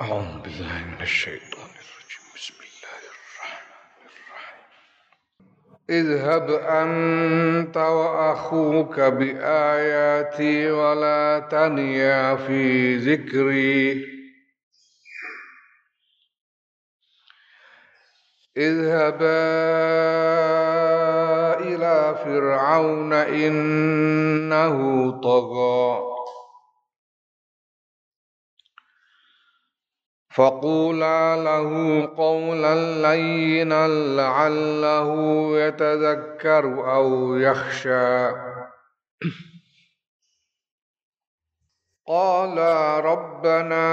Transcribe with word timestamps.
أعوذ 0.00 0.38
بالله 0.42 0.84
من 0.84 1.02
الشيطان 1.02 1.70
الرجيم. 1.82 2.24
بسم 2.34 2.54
الله 2.54 2.98
الرحمن 3.10 4.06
الرحيم. 4.06 4.62
اذهب 5.90 6.50
أنت 6.50 7.76
وأخوك 7.76 9.00
بآياتي 9.00 10.70
ولا 10.70 11.48
تنيا 11.50 12.36
في 12.36 12.96
ذكري. 12.96 14.06
اذهبا 18.56 19.42
إلى 21.60 22.14
فرعون 22.24 23.12
إنه 23.12 24.76
طغى. 25.20 26.07
فقولا 30.38 31.36
له 31.36 31.70
قولا 32.16 32.74
لينا 33.02 33.88
لعله 33.88 35.08
يتذكر 35.58 36.94
أو 36.94 37.36
يخشى. 37.36 38.30
قالا 42.08 43.00
ربنا 43.00 43.88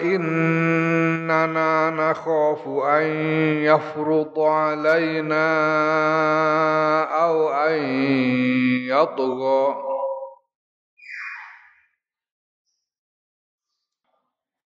إننا 0.00 1.90
نخاف 1.90 2.68
أن 2.68 3.06
يفرط 3.62 4.38
علينا 4.38 5.44
أو 7.04 7.50
أن 7.52 7.82
يطغى. 8.88 9.99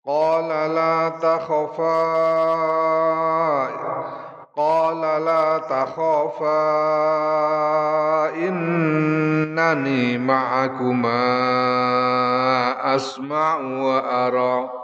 قال 0.06 0.48
لا 0.48 1.08
تخفا. 1.08 1.94
قال 4.56 5.00
لا 5.00 5.58
تخافا 5.58 6.44
إنني 8.34 10.18
معكما 10.18 11.24
أسمع 12.96 13.56
وأرى. 13.56 14.83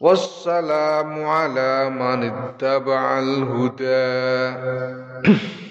والسلام 0.00 1.24
على 1.24 1.90
من 1.90 2.22
اتبع 2.24 3.18
الهدى. 3.18 4.14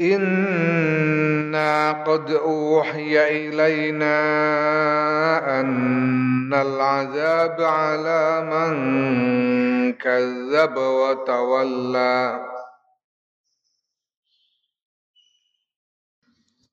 إنا 0.00 1.92
قد 1.92 2.30
أوحي 2.30 3.48
إلينا 3.48 4.20
أن 5.60 6.54
العذاب 6.54 7.60
على 7.60 8.40
من 8.52 8.72
كذب 9.92 10.76
وتولى. 10.76 12.46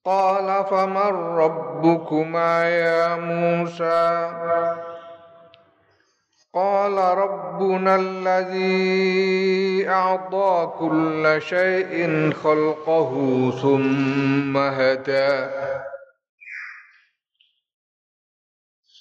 قال 0.05 0.65
فمن 0.65 1.11
ربكما 1.37 2.69
يا 2.69 3.15
موسى؟ 3.15 4.88
قال 6.53 6.97
ربنا 7.17 7.95
الذي 7.95 9.89
أعطى 9.89 10.73
كل 10.79 11.41
شيء 11.41 12.31
خلقه 12.33 13.11
ثم 13.61 14.57
هدى. 14.57 15.49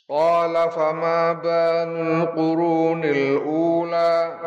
قال 0.09 0.71
فما 0.71 1.33
بال 1.33 1.89
القرون 1.89 3.05
الأولى؟ 3.05 4.39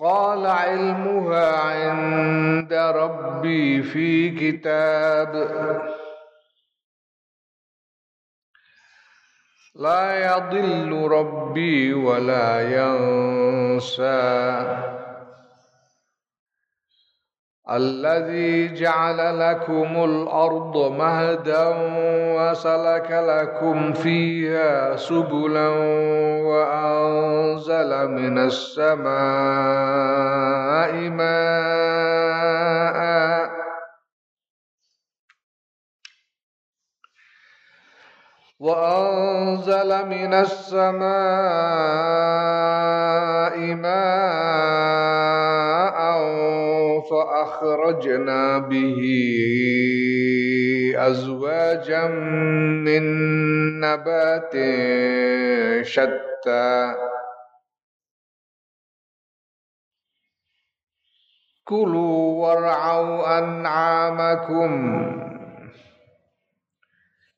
قال 0.00 0.46
علمها 0.46 1.60
عند 1.60 2.72
ربي 2.72 3.82
في 3.82 4.30
كتاب. 4.30 5.32
لا 9.74 10.36
يضل 10.36 11.08
ربي 11.10 11.94
ولا 11.94 12.60
ينسى. 12.60 14.12
الذي 17.70 18.74
جعل 18.74 19.50
لكم 19.50 20.04
الأرض 20.04 20.76
مهدا 20.76 21.74
وسلك 22.36 23.10
لكم 23.10 23.92
فيها 23.92 24.96
سبلا 24.96 25.68
وأنزل 26.44 28.08
من 28.08 28.38
السماء 28.38 29.02
ماءً. 31.10 31.91
وأنزل 38.62 39.90
من 40.06 40.34
السماء 40.34 41.02
ماء 43.74 44.62
فأخرجنا 47.10 48.58
به 48.58 49.02
أزواجا 50.96 52.06
من 52.86 53.02
نبات 53.80 54.52
شتى. 55.82 56.94
كلوا 61.64 62.46
وارعوا 62.46 63.38
أنعامكم. 63.38 65.31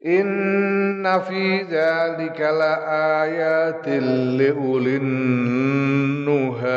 إن 0.06 1.20
في 1.20 1.62
ذلك 1.62 2.41
لآيات 2.41 3.88
لأولي 4.38 4.97
النهى 4.97 6.75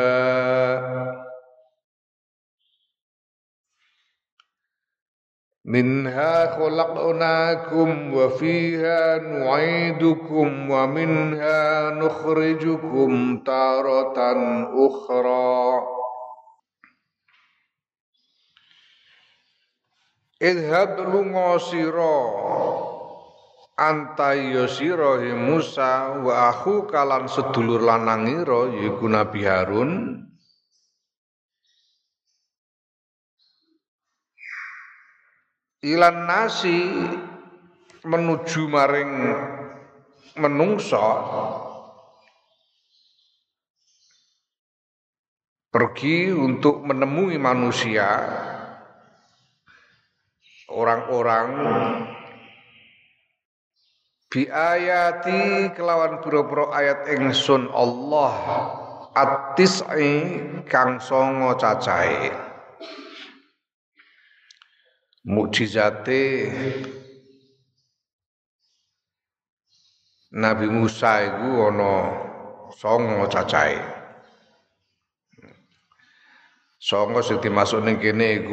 منها 5.64 6.58
خلقناكم 6.58 8.14
وفيها 8.14 9.18
نعيدكم 9.18 10.70
ومنها 10.70 11.90
نخرجكم 11.90 13.38
تارة 13.46 14.18
أخرى 14.86 15.82
اذهب 20.42 20.96
lunga 21.12 21.58
antayo 23.78 24.66
sira 24.66 25.22
Musa 25.38 26.18
wa 26.18 26.50
aku 26.50 26.90
kalan 26.90 27.30
sedulur 27.30 27.86
lanangiro 27.86 28.74
yaiku 28.74 29.06
Nabi 29.06 29.46
Harun. 29.46 29.92
Ilan 35.78 36.26
nasi 36.26 36.90
menuju 38.02 38.66
maring 38.66 39.12
menungso 40.34 41.06
pergi 45.70 46.34
untuk 46.34 46.82
menemui 46.82 47.38
manusia 47.38 48.10
orang-orang 50.66 51.48
bi 54.28 54.44
ayati 54.44 55.72
kelawan 55.72 56.20
pura-pura 56.20 56.68
ayat 56.76 57.08
ingsun 57.16 57.72
Allah 57.72 58.32
atis'i 59.16 60.40
kang 60.68 61.00
songo 61.00 61.56
cacahe 61.56 62.28
mukjizate 65.24 66.24
Nabi 70.28 70.68
Musa 70.68 71.24
iku 71.24 71.72
ana 71.72 71.92
songo 72.76 73.24
cacahe. 73.32 73.80
Songo 76.76 77.24
sing 77.24 77.40
dimasuk 77.40 77.80
ning 77.80 77.96
kene 77.96 78.44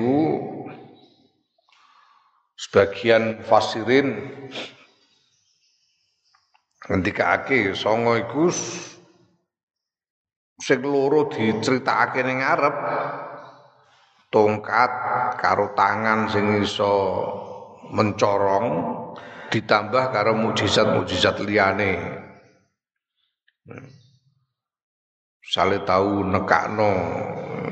sebagian 2.56 3.44
fasirin 3.44 4.40
ngendikake 6.86 7.74
songo 7.74 8.14
iku 8.14 8.50
sing 10.62 10.80
loro 10.86 11.28
diceritakake 11.28 12.22
ning 12.22 12.40
ngarep 12.46 12.76
tongkat 14.30 14.92
karo 15.42 15.74
tangan 15.74 16.30
sing 16.30 16.62
iso 16.62 16.94
mencorong 17.90 18.68
ditambah 19.50 20.12
karo 20.12 20.36
mujizat-mujizat 20.36 21.40
liyane. 21.46 21.94
Sale 25.46 25.86
tahu 25.86 26.26
nekakno 26.26 26.92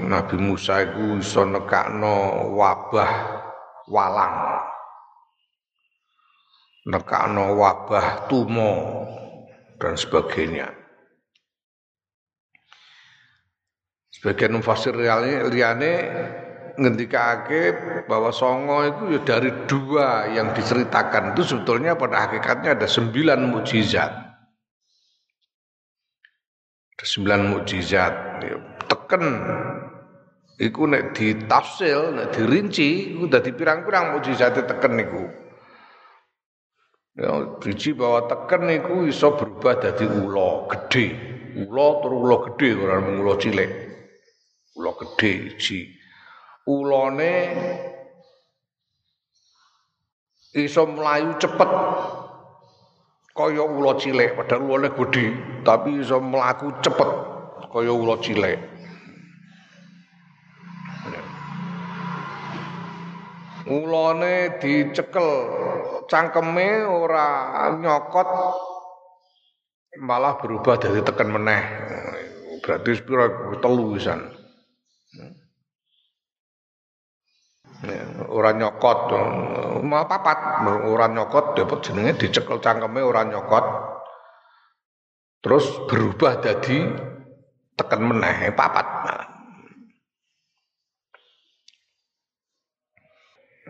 Nabi 0.06 0.38
Musa 0.38 0.86
iku 0.86 1.18
iso 1.20 1.44
nekakno 1.44 2.48
wabah 2.54 3.12
walang. 3.90 4.38
Nekakno 6.84 7.56
wabah 7.56 8.28
tumo 8.28 8.74
dan 9.80 9.96
sebagainya. 9.96 10.68
Sebagian 14.12 14.56
mufasir 14.60 14.96
liane 14.96 15.94
ngendikake 16.80 17.76
bahwa 18.10 18.34
songo 18.34 18.82
itu 18.88 19.04
ya 19.16 19.20
dari 19.24 19.52
dua 19.70 20.32
yang 20.34 20.52
diceritakan 20.52 21.36
itu 21.36 21.56
sebetulnya 21.56 21.94
pada 21.94 22.28
hakikatnya 22.28 22.76
ada 22.76 22.88
sembilan 22.90 23.40
mukjizat. 23.52 24.12
Ada 26.98 27.06
sembilan 27.06 27.42
mukjizat. 27.52 28.14
Ya, 28.44 28.58
teken 28.90 29.24
iku 30.60 30.84
nek 30.90 31.14
ditafsil, 31.14 32.16
nek 32.18 32.28
dirinci 32.34 33.16
iku 33.16 33.30
dadi 33.30 33.52
pirang-pirang 33.54 34.18
mukjizat 34.18 34.56
teken 34.56 34.94
niku. 34.98 35.43
Ya, 37.14 37.30
biji 37.62 37.94
bahwa 37.94 38.26
teken 38.26 38.66
niku 38.66 39.06
iso 39.06 39.38
berubah 39.38 39.78
dadi 39.78 40.10
ula 40.10 40.66
gede. 40.70 41.14
Ula 41.62 42.02
terus 42.02 42.20
ula 42.26 42.38
gede 42.50 42.70
ora 42.74 42.98
mung 43.06 43.22
ula 43.22 43.38
cilik. 43.38 43.70
Ula 44.74 44.92
gede 44.98 45.54
ji 45.62 46.04
ulone 46.68 47.34
iso 50.56 50.88
melayu 50.88 51.36
cepet 51.42 51.72
kaya 53.36 53.64
ula 53.66 53.98
cilik 54.00 54.38
padahal 54.38 54.64
ulane 54.64 54.90
gedhe 54.96 55.26
tapi 55.68 56.00
iso 56.00 56.22
mlaku 56.24 56.72
cepet 56.80 57.10
kaya 57.74 57.92
ula 57.92 58.16
cilik 58.24 58.60
ulane 63.68 64.60
dicekel 64.60 65.30
cangkeme 66.08 66.84
ora 66.84 67.28
nyokot. 67.78 68.30
Malah 70.02 70.42
berubah 70.42 70.82
dari 70.82 71.06
tekan 71.06 71.30
meneh. 71.30 71.62
Berarti 72.64 72.96
sepira 72.96 73.28
telu 73.60 73.92
wisan 73.94 74.24
Ya, 77.84 78.00
ora 78.32 78.56
nyokot 78.56 79.12
mau 79.84 80.08
papat. 80.08 80.64
Ora 80.88 81.12
nyokot 81.12 81.60
dapat 81.60 81.84
jenenge 81.84 82.16
dicekel 82.16 82.64
cangkeme 82.64 83.04
ora 83.04 83.28
nyokot. 83.28 83.66
Terus 85.44 85.68
berubah 85.92 86.40
jadi 86.40 86.96
tekan 87.76 88.08
meneh 88.08 88.56
papat 88.56 88.88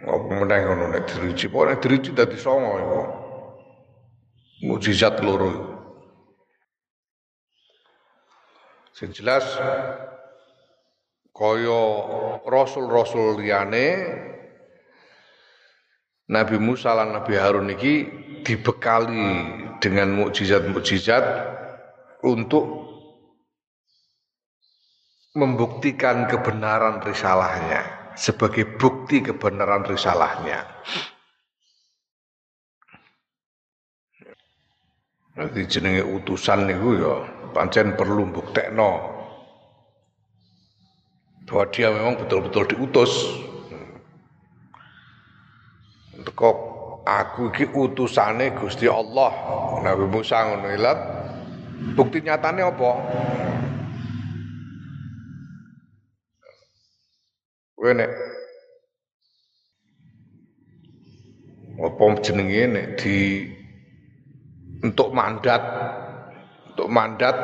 Apa 0.03 0.35
meneh 0.35 0.59
ngono 0.67 0.91
nek 0.91 1.07
diriji, 1.07 1.47
pokoke 1.47 1.71
nek 1.71 1.79
diriji 1.79 2.11
dadi 2.11 2.35
songo 2.35 2.71
iku. 2.75 3.01
Mukjizat 4.67 5.23
loro. 5.23 5.51
Sing 8.91 9.15
jelas 9.15 9.47
kaya 11.31 11.83
rasul-rasul 12.45 13.39
liyane 13.39 13.87
Nabi 16.29 16.55
Musa 16.59 16.93
lan 16.93 17.15
Nabi 17.15 17.33
Harun 17.39 17.71
iki 17.71 18.05
dibekali 18.43 19.27
dengan 19.79 20.13
mukjizat-mukjizat 20.19 21.25
untuk 22.27 22.63
membuktikan 25.33 26.29
kebenaran 26.29 27.01
risalahnya 27.01 28.02
sebagai 28.13 28.77
bukti 28.77 29.21
kebenaran 29.25 29.85
risalahnya. 29.85 30.65
Nanti 35.33 35.65
jenenge 35.65 36.05
utusan 36.05 36.69
niku 36.69 36.89
ya 36.93 37.13
pancen 37.57 37.97
perlu 37.97 38.29
mbuktekno 38.29 38.91
bahwa 41.49 41.63
dia 41.73 41.89
memang 41.89 42.21
betul-betul 42.21 42.69
diutus. 42.69 43.11
Kok 46.23 46.57
aku 47.05 47.49
iki 47.53 47.65
utusane 47.73 48.53
Gusti 48.57 48.85
Allah. 48.85 49.33
Nabi 49.81 50.05
Musa 50.07 50.53
ngono. 50.53 50.69
Bukti 51.97 52.23
nyatane 52.23 52.61
apa? 52.63 52.91
Kowe 57.83 57.91
nek 57.91 58.11
apa 61.83 62.03
jenenge 62.23 62.63
nek 62.71 62.87
di 62.95 63.43
untuk 64.87 65.11
mandat 65.11 65.59
untuk 66.71 66.87
mandat 66.87 67.35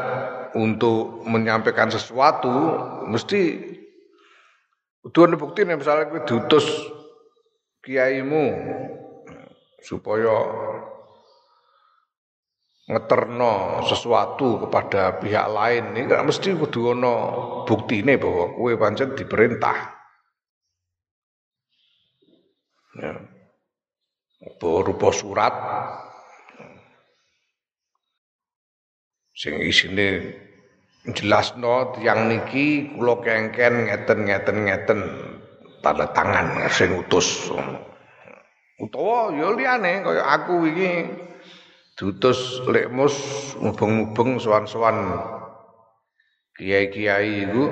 untuk 0.55 1.27
menyampaikan 1.27 1.91
sesuatu 1.91 2.55
mesti 3.11 3.67
Kudu 4.99 5.27
bukti 5.35 5.67
nih 5.67 5.75
misalnya 5.75 6.07
kowe 6.07 6.23
diutus 6.23 6.67
kiaimu 7.83 8.45
supaya 9.83 10.35
ngeterno 12.87 13.83
sesuatu 13.87 14.63
kepada 14.67 15.19
pihak 15.19 15.47
lain 15.51 15.95
ini 15.95 16.07
kan 16.07 16.23
mesti 16.23 16.55
kudu 16.57 16.95
ono 16.95 17.13
buktine 17.63 18.15
bahwa 18.15 18.55
kue 18.55 18.79
pancen 18.79 19.19
diperintah. 19.19 19.98
Ya. 22.99 23.15
Berupa 24.59 25.15
surat. 25.15 25.55
Sing 29.31 29.55
isine 29.63 30.35
jelasno 31.15 31.95
yang 32.03 32.27
niki 32.27 32.91
kula 32.91 33.23
kengken 33.23 33.87
ngeten 33.87 34.19
ngeten 34.27 34.57
ngeten. 34.67 34.99
Tanda 35.79 36.11
tangan 36.11 36.67
sing 36.67 36.91
utus. 36.99 37.47
Utawa 38.83 39.31
ya 39.31 39.47
liyane 39.55 40.03
kaya 40.03 40.23
aku 40.27 40.67
iki 40.67 40.91
diutus 41.95 42.59
lekmus 42.67 43.15
mubeng-mubeng 43.63 44.39
sowan-sowan 44.43 45.19
kiai-kiai 46.59 47.47
iku. 47.47 47.71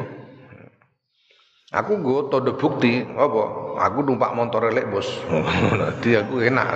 Aku 1.75 1.99
nggo 1.99 2.31
tanda 2.31 2.55
bukti 2.55 3.03
apa 3.03 3.66
aku 3.77 3.99
numpak 4.03 4.33
motor 4.33 4.69
lekmus 4.73 5.07
dadi 5.81 6.17
aku 6.17 6.41
enak 6.43 6.67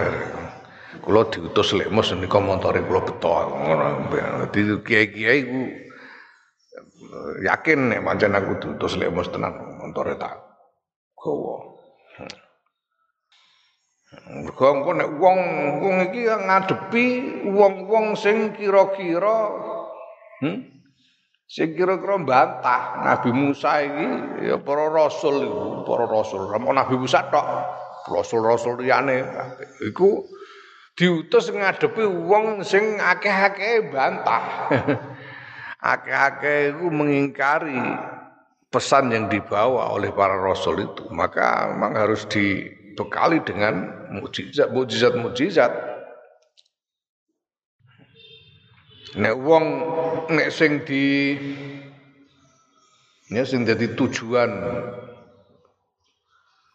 kula 1.02 1.26
diutus 1.34 1.74
lekmus 1.74 2.14
nika 2.14 2.38
montore 2.38 2.86
kula 2.86 3.02
beto 3.02 3.30
ngono 3.52 4.08
dadi 4.12 4.62
kiai-kiai 4.86 5.40
iku 5.42 5.62
yakin 7.44 7.92
nek 7.92 8.04
pancen 8.06 8.38
aku 8.38 8.52
diutus 8.62 8.96
lek 8.96 9.12
mos 9.12 9.28
tenan 9.28 9.54
montore 9.80 10.16
tak 10.16 10.38
gowo. 11.18 11.80
Mergo 14.12 14.66
engko 14.76 14.92
nek 14.92 15.10
wong 15.20 15.40
wong 15.80 15.96
iki 16.12 16.28
ngadepi 16.28 17.06
wong-wong 17.48 18.16
sing 18.20 18.52
kira-kira 18.52 19.38
hmm? 20.44 20.81
Sing 21.52 21.76
kira-kira 21.76 22.16
bantah 22.24 23.04
Nabi 23.04 23.36
Musa 23.36 23.84
iki 23.84 24.08
ya 24.48 24.56
para 24.64 24.88
rasul 24.88 25.44
iku, 25.44 25.84
para 25.84 26.08
rasul. 26.08 26.48
Nabi 26.48 26.96
Musa 26.96 27.28
tok, 27.28 27.48
rasul-rasul 28.08 28.80
liyane 28.80 29.28
iku 29.84 30.24
diutus 30.96 31.52
ngadepi 31.52 32.08
wong 32.08 32.64
sing 32.64 33.04
akeh-akeh 33.04 33.92
bantah. 33.92 34.44
akeh-akeh 35.92 36.78
itu 36.78 36.88
mengingkari 36.88 37.84
pesan 38.72 39.12
yang 39.12 39.28
dibawa 39.28 39.92
oleh 39.92 40.14
para 40.16 40.40
rasul 40.40 40.80
itu 40.80 41.04
maka 41.12 41.68
memang 41.76 42.00
harus 42.00 42.24
di 42.32 42.80
dibekali 43.02 43.42
dengan 43.42 43.74
mukjizat 44.14 44.70
mukjizat 44.70 45.14
mukjizat 45.18 45.72
nek 49.18 49.36
wong 49.42 49.66
nek 50.30 50.54
sing 50.54 50.86
di 50.86 51.34
ya 53.32 53.48
sing 53.48 53.66
jadi 53.66 53.96
tujuan 53.96 54.52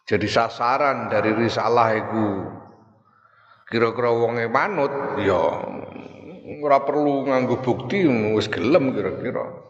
jadi 0.07 0.27
sasaran 0.31 1.11
dari 1.11 1.35
risalah 1.35 1.91
iku. 1.99 2.27
Kira-kira 3.67 4.07
wonge 4.15 4.47
manut 4.47 5.19
ya 5.19 5.67
ora 6.63 6.79
perlu 6.79 7.27
nganggo 7.27 7.59
bukti 7.59 8.07
wis 8.31 8.47
gelem 8.47 8.95
kira-kira. 8.95 9.67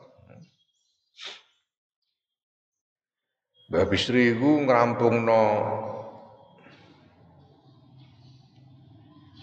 Mbah 3.67 3.83
Bisri 3.89 4.37
iku 4.37 4.63
ngrampungno 4.63 5.43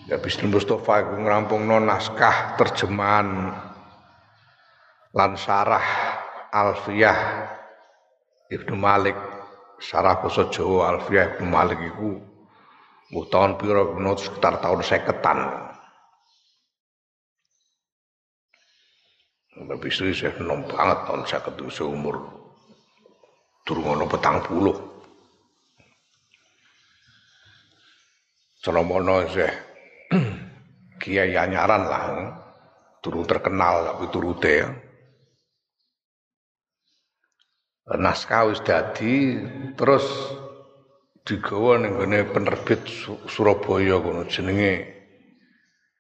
Ya 0.09 0.17
Bisri 0.21 0.47
Mustafa 0.49 1.03
iku 1.03 1.15
ngrampungno 1.27 1.83
naskah 1.83 2.55
terjemahan 2.57 3.53
lan 5.15 5.39
sarah 5.39 5.87
Alfiyah 6.51 7.19
Ibnu 8.51 8.75
Malik 8.75 9.15
sarah 9.79 10.19
basa 10.19 10.51
Jawa 10.51 10.99
Alfiyah 10.99 11.39
Ibnu 11.39 11.47
Malik 11.47 11.79
iku 11.81 12.35
Mbah 13.15 13.31
tahun 13.31 13.53
pira 13.63 13.85
sekitar 14.19 14.59
tahun 14.59 14.83
50-an. 14.83 15.39
Mbah 19.55 19.79
Bisri 19.79 20.11
saya 20.11 20.35
nom 20.43 20.67
banget 20.67 20.99
tahun 21.07 21.23
50 21.23 21.71
seumur 21.71 22.17
durung 23.63 23.95
ana 23.95 24.11
petang 24.11 24.43
puluh. 24.43 24.75
Celomono 28.59 29.29
sih 29.31 29.53
kiai 31.01 31.39
anyaran 31.39 31.83
lah, 31.87 32.05
turu 32.99 33.23
terkenal 33.29 33.95
tapi 33.95 34.05
turute 34.11 34.53
ya. 34.59 34.69
Naskah 37.85 38.49
wis 38.49 38.65
dadi 38.65 39.37
terus 39.77 40.09
digawa 41.21 41.77
ning 41.77 42.01
gone 42.01 42.25
penerbit 42.33 42.81
Surabaya 43.29 44.01
kono 44.01 44.25
jenenge 44.25 44.89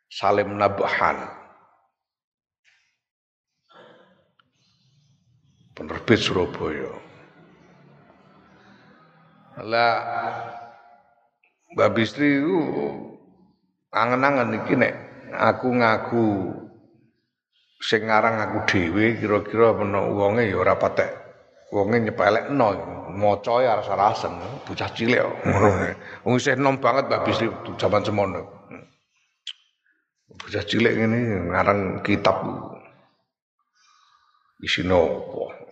Salim 0.09 0.57
Nabahan. 0.57 1.29
Penerbit 5.76 6.21
Surabaya. 6.25 6.93
Lah 9.61 9.97
Mbak 11.76 11.91
Bistri 11.93 12.41
itu 12.41 12.59
angen-angen 13.93 14.62
iki 14.62 14.73
nek 14.79 14.95
aku 15.37 15.69
ngaku 15.69 16.26
sing 17.83 18.09
aku 18.09 18.59
dhewe 18.71 19.19
kira-kira 19.21 19.76
ana 19.76 20.09
wonge 20.09 20.49
ya 20.49 20.57
ora 20.57 20.79
patek 20.79 21.24
wonge 21.75 21.99
nyepelekno 22.07 22.69
maca 23.11 23.54
ya 23.66 23.83
rasa-rasen 23.83 24.38
bocah 24.62 24.90
cilik 24.95 25.19
wong 26.23 26.38
isih 26.38 26.54
enom 26.54 26.78
banget 26.78 27.11
Mbak 27.11 27.23
Bistri 27.26 27.50
zaman 27.75 28.07
semono 28.07 28.43
bocah 30.38 30.62
cilik 30.62 30.95
ngene 30.95 31.50
ngarang 31.50 31.99
kitab 32.07 32.38
isine 34.62 34.95
apa 34.95 35.64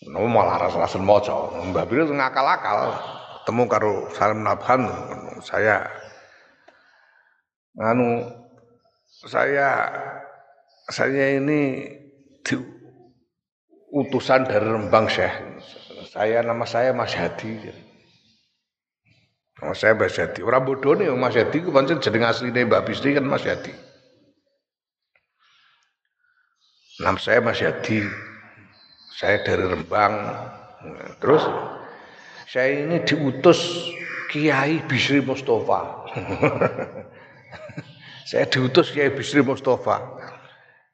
Nopo 0.00 0.32
malah 0.32 0.56
ras-rasen 0.56 1.04
maca. 1.04 1.52
Mbah 1.60 1.84
Biro 1.84 2.08
ngakal-akal. 2.08 2.96
Temu 3.44 3.68
karo 3.68 4.08
Salim 4.16 4.40
Nabhan 4.40 4.88
saya 5.44 5.84
nganu 7.76 8.28
saya 9.24 9.88
saya 10.88 11.40
ini 11.40 11.88
di, 12.44 12.56
utusan 13.90 14.46
dari 14.46 14.66
Rembang 14.66 15.10
Syekh. 15.10 15.34
Saya 16.10 16.42
nama 16.42 16.66
saya 16.66 16.90
Mas 16.90 17.14
Hadi. 17.14 17.70
Nama 19.60 19.74
saya 19.76 19.94
Mas 19.94 20.16
Hadi. 20.16 20.40
Orang 20.42 20.66
bodoh 20.66 20.96
nih 20.98 21.10
Mas 21.14 21.36
Hadi 21.38 21.62
ku 21.62 21.70
pancen 21.70 22.02
jeneng 22.02 22.26
asline 22.26 22.66
Mbak 22.66 22.86
Bisri 22.86 23.14
kan 23.14 23.26
Mas 23.26 23.46
Hadi. 23.46 23.70
Nama 27.00 27.18
saya 27.18 27.38
Mas 27.42 27.60
Hadi 27.62 28.30
saya 29.20 29.44
dari 29.44 29.68
Rembang 29.68 30.16
terus 31.20 31.44
saya 32.48 32.88
ini 32.88 33.04
diutus 33.04 33.92
Kiai 34.32 34.80
Bisri 34.88 35.20
Mustafa 35.20 36.08
saya 38.32 38.48
diutus 38.48 38.88
Kiai 38.96 39.12
Bisri 39.12 39.44
Mustafa 39.44 40.19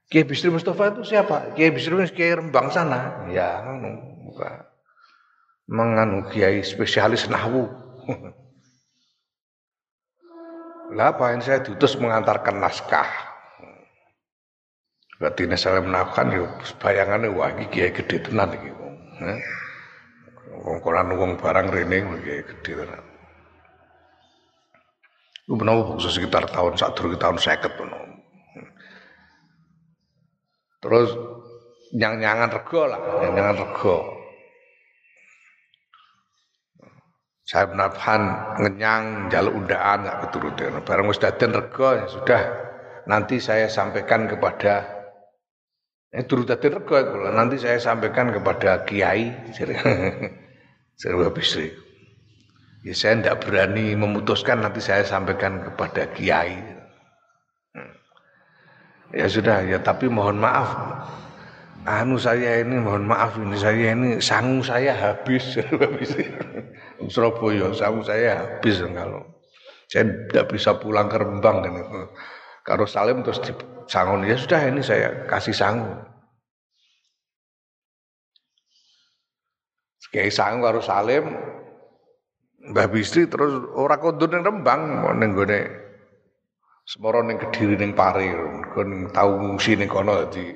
Kiai 0.06 0.22
Bisri 0.22 0.50
Mustafa 0.50 0.94
itu 0.94 1.02
siapa 1.02 1.54
Kiai 1.58 1.74
Bisri 1.74 1.94
Mustafa 1.94 2.14
Kiai 2.14 2.38
Rembang 2.38 2.70
sana 2.70 3.26
ya 3.30 3.62
bukan 4.26 4.54
menganu 5.66 6.26
Kiai 6.30 6.62
spesialis 6.62 7.26
nahwu 7.26 7.66
lah 10.96 11.10
apa 11.10 11.34
yang 11.34 11.42
saya 11.42 11.58
diutus 11.66 11.98
mengantarkan 11.98 12.62
naskah 12.62 13.26
Berarti 15.16 15.48
nek 15.48 15.56
saya 15.60 15.80
menakan 15.80 16.26
yo 16.28 16.44
bayangane 16.76 17.32
wah 17.32 17.48
iki 17.56 17.64
kiai 17.72 17.92
gedhe 17.92 18.20
tenan 18.20 18.52
iki 18.52 18.68
wong. 18.68 18.94
Wong 20.60 20.76
koran 20.84 21.08
wong 21.16 21.40
barang 21.40 21.72
rene 21.72 22.04
kiai 22.20 22.44
gedhe 22.44 22.84
tenan. 22.84 23.04
Lu 25.48 25.56
bangsa 25.56 26.12
sekitar 26.12 26.44
tahun 26.52 26.76
saat 26.76 26.92
dulu 27.00 27.16
tahun 27.16 27.40
seket 27.40 27.72
menawa. 27.80 28.05
Terus 30.86 31.10
nyang-nyangan 31.98 32.54
rego 32.54 32.86
lah, 32.86 33.00
nyang-nyangan 33.26 33.56
rego. 33.66 33.96
Saya 37.42 37.70
menafhan 37.70 38.22
ngenyang 38.62 39.30
jaluk 39.30 39.66
undaan 39.66 40.06
nggak 40.06 40.18
keturutan. 40.30 40.78
Barang 40.86 41.10
wis 41.10 41.18
daden 41.18 41.54
rego 41.54 41.94
ya 41.94 42.06
sudah 42.06 42.42
nanti 43.10 43.42
saya 43.42 43.66
sampaikan 43.66 44.30
kepada 44.30 44.96
Eh 46.16 46.24
turu 46.24 46.46
dadi 46.46 46.70
rego 46.70 46.96
Nanti 47.34 47.58
saya 47.58 47.82
sampaikan 47.82 48.30
kepada 48.30 48.86
kiai 48.86 49.50
Saya 49.50 51.28
Bisri. 51.36 51.68
Ya 52.86 52.94
saya 52.94 53.18
tidak 53.18 53.42
berani 53.42 53.98
memutuskan 53.98 54.62
nanti 54.62 54.78
saya 54.78 55.02
sampaikan 55.02 55.66
kepada 55.66 56.06
kiai. 56.14 56.75
Ya 59.16 59.26
sudah 59.32 59.64
ya 59.64 59.80
tapi 59.80 60.12
mohon 60.12 60.36
maaf. 60.36 60.76
Anu 61.88 62.20
saya 62.20 62.60
ini 62.60 62.76
mohon 62.76 63.08
maaf 63.08 63.40
ini 63.40 63.56
saya 63.56 63.96
ini 63.96 64.20
sangu 64.20 64.60
saya 64.60 64.92
habis. 64.92 65.56
Surabaya 67.12 67.72
sangu 67.72 68.04
saya 68.04 68.44
habis 68.44 68.84
kalau. 68.84 69.24
Saya 69.88 70.04
tidak 70.28 70.52
bisa 70.52 70.76
pulang 70.76 71.06
ke 71.08 71.16
Rembang 71.16 71.62
kan 71.62 71.74
Karo 72.66 72.84
Salim 72.90 73.22
terus 73.22 73.38
di 73.40 73.54
sangon 73.86 74.26
ya 74.26 74.34
sudah 74.34 74.60
ini 74.66 74.82
saya 74.82 75.24
kasih 75.30 75.54
sangu. 75.54 75.94
Kiai 80.10 80.32
sangu 80.32 80.66
karo 80.66 80.82
Salim. 80.82 81.24
Mbah 82.66 82.90
Bisri 82.90 83.30
terus 83.30 83.54
ora 83.78 83.96
kondo 84.02 84.26
ning 84.26 84.42
Rembang 84.42 85.06
ning 85.22 85.38
gone 85.38 85.85
semoro 86.86 87.20
ning 87.26 87.36
Kediri 87.42 87.74
ning 87.74 87.92
Pari 87.98 88.30
kon 88.70 89.10
tau 89.10 89.42
ngungsi 89.42 89.74
ning 89.74 89.90
kono 89.90 90.22
dadi 90.22 90.54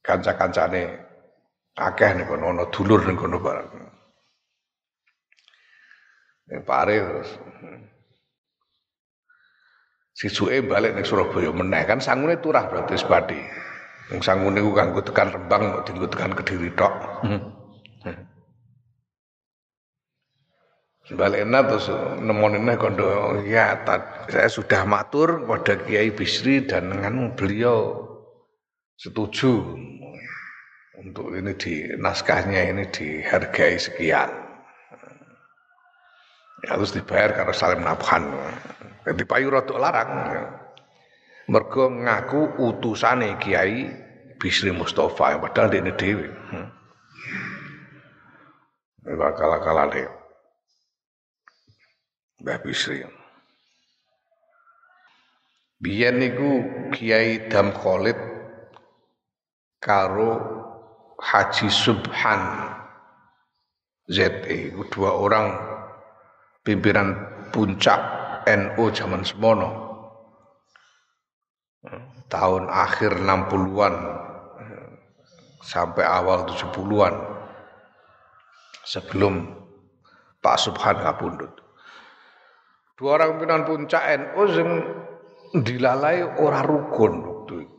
kanca-kancane 0.00 0.82
akeh 1.76 2.10
ning 2.16 2.26
kono 2.26 2.56
ana 2.56 2.64
dulur 2.72 3.04
ning 3.04 3.16
kono 3.20 3.36
bareng. 3.36 3.68
Ning 6.48 6.60
Pari 6.64 6.96
terus 6.96 7.30
Sisuke 10.14 10.64
balik 10.64 10.96
ning 10.96 11.04
Surabaya 11.04 11.52
meneh 11.52 11.84
kan 11.84 12.00
sangune 12.00 12.40
turah 12.40 12.64
berarti 12.70 12.96
sebadi. 12.96 13.40
Wong 14.14 14.20
sangune 14.24 14.62
ku 14.64 14.72
kanggo 14.72 15.04
tekan 15.04 15.28
Rembang 15.28 15.84
kok 15.84 15.92
tekan 15.92 16.32
Kediri 16.32 16.70
tok. 16.72 16.94
Hmm. 17.20 17.40
Balik 21.04 21.44
terus 21.68 21.92
nemonine 22.24 22.80
kondo 22.80 23.36
ya 23.44 23.76
saya 24.32 24.48
sudah 24.48 24.88
matur 24.88 25.44
pada 25.44 25.76
Kiai 25.84 26.08
Bisri 26.08 26.64
dan 26.64 26.88
dengan 26.96 27.36
beliau 27.36 28.08
setuju 28.96 29.76
untuk 30.96 31.36
ini 31.36 31.52
di 31.60 31.92
naskahnya 32.00 32.72
ini 32.72 32.88
dihargai 32.88 33.76
sekian. 33.76 34.32
Ya, 36.64 36.72
harus 36.72 36.96
dibayar 36.96 37.36
karena 37.36 37.52
salim 37.52 37.84
nafhan. 37.84 38.24
Jadi 39.04 39.28
payu 39.28 39.52
rada 39.52 39.76
larang. 39.76 40.10
Mergo 41.52 41.92
ngaku 41.92 42.56
utusane 42.56 43.36
Kiai 43.36 43.92
Bisri 44.40 44.72
Mustafa 44.72 45.36
padahal 45.36 45.68
ini 45.76 45.92
dhewe. 45.92 46.32
Hmm. 46.48 46.68
Kala-kala 49.04 49.92
deh. 49.92 50.23
Mbah 52.44 52.60
Bisri. 52.60 53.00
Biyen 55.80 56.20
niku 56.20 56.60
Kiai 56.92 57.48
Dam 57.48 57.72
Khalid 57.72 58.20
karo 59.80 60.44
Haji 61.16 61.72
Subhan 61.72 62.68
ZE 64.12 64.76
dua 64.92 65.16
orang 65.16 65.56
pimpinan 66.60 67.16
puncak 67.48 67.96
NU 68.44 68.92
zaman 68.92 69.24
semono 69.24 69.70
tahun 72.28 72.68
akhir 72.68 73.24
60-an 73.24 73.94
sampai 75.64 76.04
awal 76.04 76.44
70-an 76.44 77.14
sebelum 78.84 79.48
Pak 80.44 80.60
Subhan 80.60 81.00
kapundut. 81.00 81.63
Dua 82.94 83.18
orang 83.18 83.34
pimpinan 83.34 83.66
puncak 83.66 84.02
NU 84.22 84.42
yang 84.54 84.70
dilalai 85.66 86.22
ora 86.38 86.62
rukun 86.62 87.12
waktu 87.26 87.54
itu. 87.66 87.78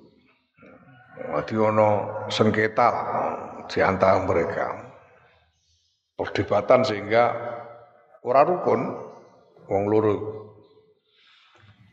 Di 1.47 1.55
ono 1.55 1.89
sengketa 2.27 2.87
di 3.71 3.79
antara 3.79 4.19
mereka. 4.27 4.75
Perdebatan 6.15 6.83
sehingga 6.83 7.31
ora 8.27 8.43
rukun 8.43 8.79
wong 9.71 9.83
loro 9.87 10.13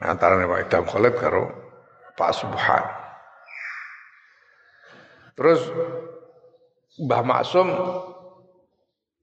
antara 0.03 0.43
Pak 0.43 0.61
Idam 0.67 0.85
Khalid 0.87 1.15
karo 1.15 1.45
Pak 2.19 2.31
Subhan. 2.35 2.85
Terus 5.39 5.63
Mbah 7.07 7.23
Maksum 7.23 7.69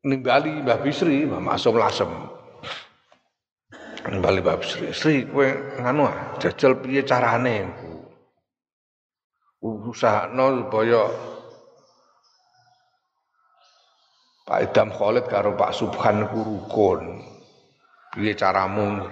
nimbali 0.08 0.64
Mbah 0.64 0.80
Bisri, 0.84 1.28
Mbah 1.28 1.44
Maksum 1.44 1.76
lasem 1.76 2.39
bali 4.18 4.42
bab 4.42 4.66
Sri. 4.66 4.90
Sri 4.90 5.30
kowe 5.30 5.46
nganu 5.78 6.10
ah, 6.10 6.34
jajal 6.42 6.82
piye 6.82 7.06
carane? 7.06 7.70
Usahano 9.62 10.66
supaya 10.66 11.06
Pak 14.50 14.60
Idam 14.66 14.90
Khalid 14.90 15.30
karo 15.30 15.54
Pak 15.54 15.78
Subhan 15.78 16.26
ku 16.34 16.42
rukun. 16.42 17.22
Piye 18.18 18.34
caramu? 18.34 19.06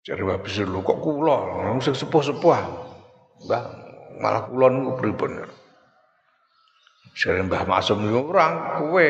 Jare 0.00 0.24
Mbak 0.24 0.48
Bisri 0.48 0.64
lho 0.64 0.80
kok 0.80 0.96
kula 1.04 1.36
sing 1.84 1.92
sepuh-sepuh. 1.92 2.56
Mbah, 3.44 3.62
malah 4.16 4.48
kula 4.48 4.72
niku 4.72 4.96
pripun? 4.96 5.44
Jare 7.12 7.44
Mbah 7.44 7.68
Masum 7.68 8.08
yo 8.08 8.24
ora 8.32 8.80
kowe, 8.80 9.06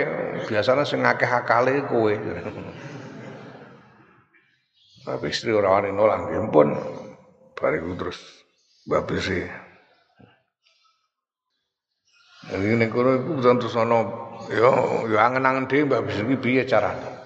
biasanya 0.51 0.83
sing 0.83 1.07
akeh 1.07 1.31
akale 1.31 1.87
kowe. 1.87 2.11
Tapi 5.01 5.33
istri 5.33 5.49
orang 5.57 5.81
wani 5.81 5.91
nolak, 5.97 6.29
ya 6.29 6.41
pun 6.53 6.77
bariku 7.57 7.97
terus 7.97 8.19
babi 8.85 9.17
sih. 9.17 9.45
Jadi 12.51 12.67
ini 12.77 12.87
kono 12.89 13.21
bukan 13.21 13.61
terus 13.61 13.77
ono, 13.77 14.01
yo 14.53 15.05
yo 15.09 15.17
angen-angen 15.17 15.69
deh 15.69 15.85
mbak 15.85 16.05
bisa 16.09 16.25
piye 16.25 16.65
caranya. 16.69 17.21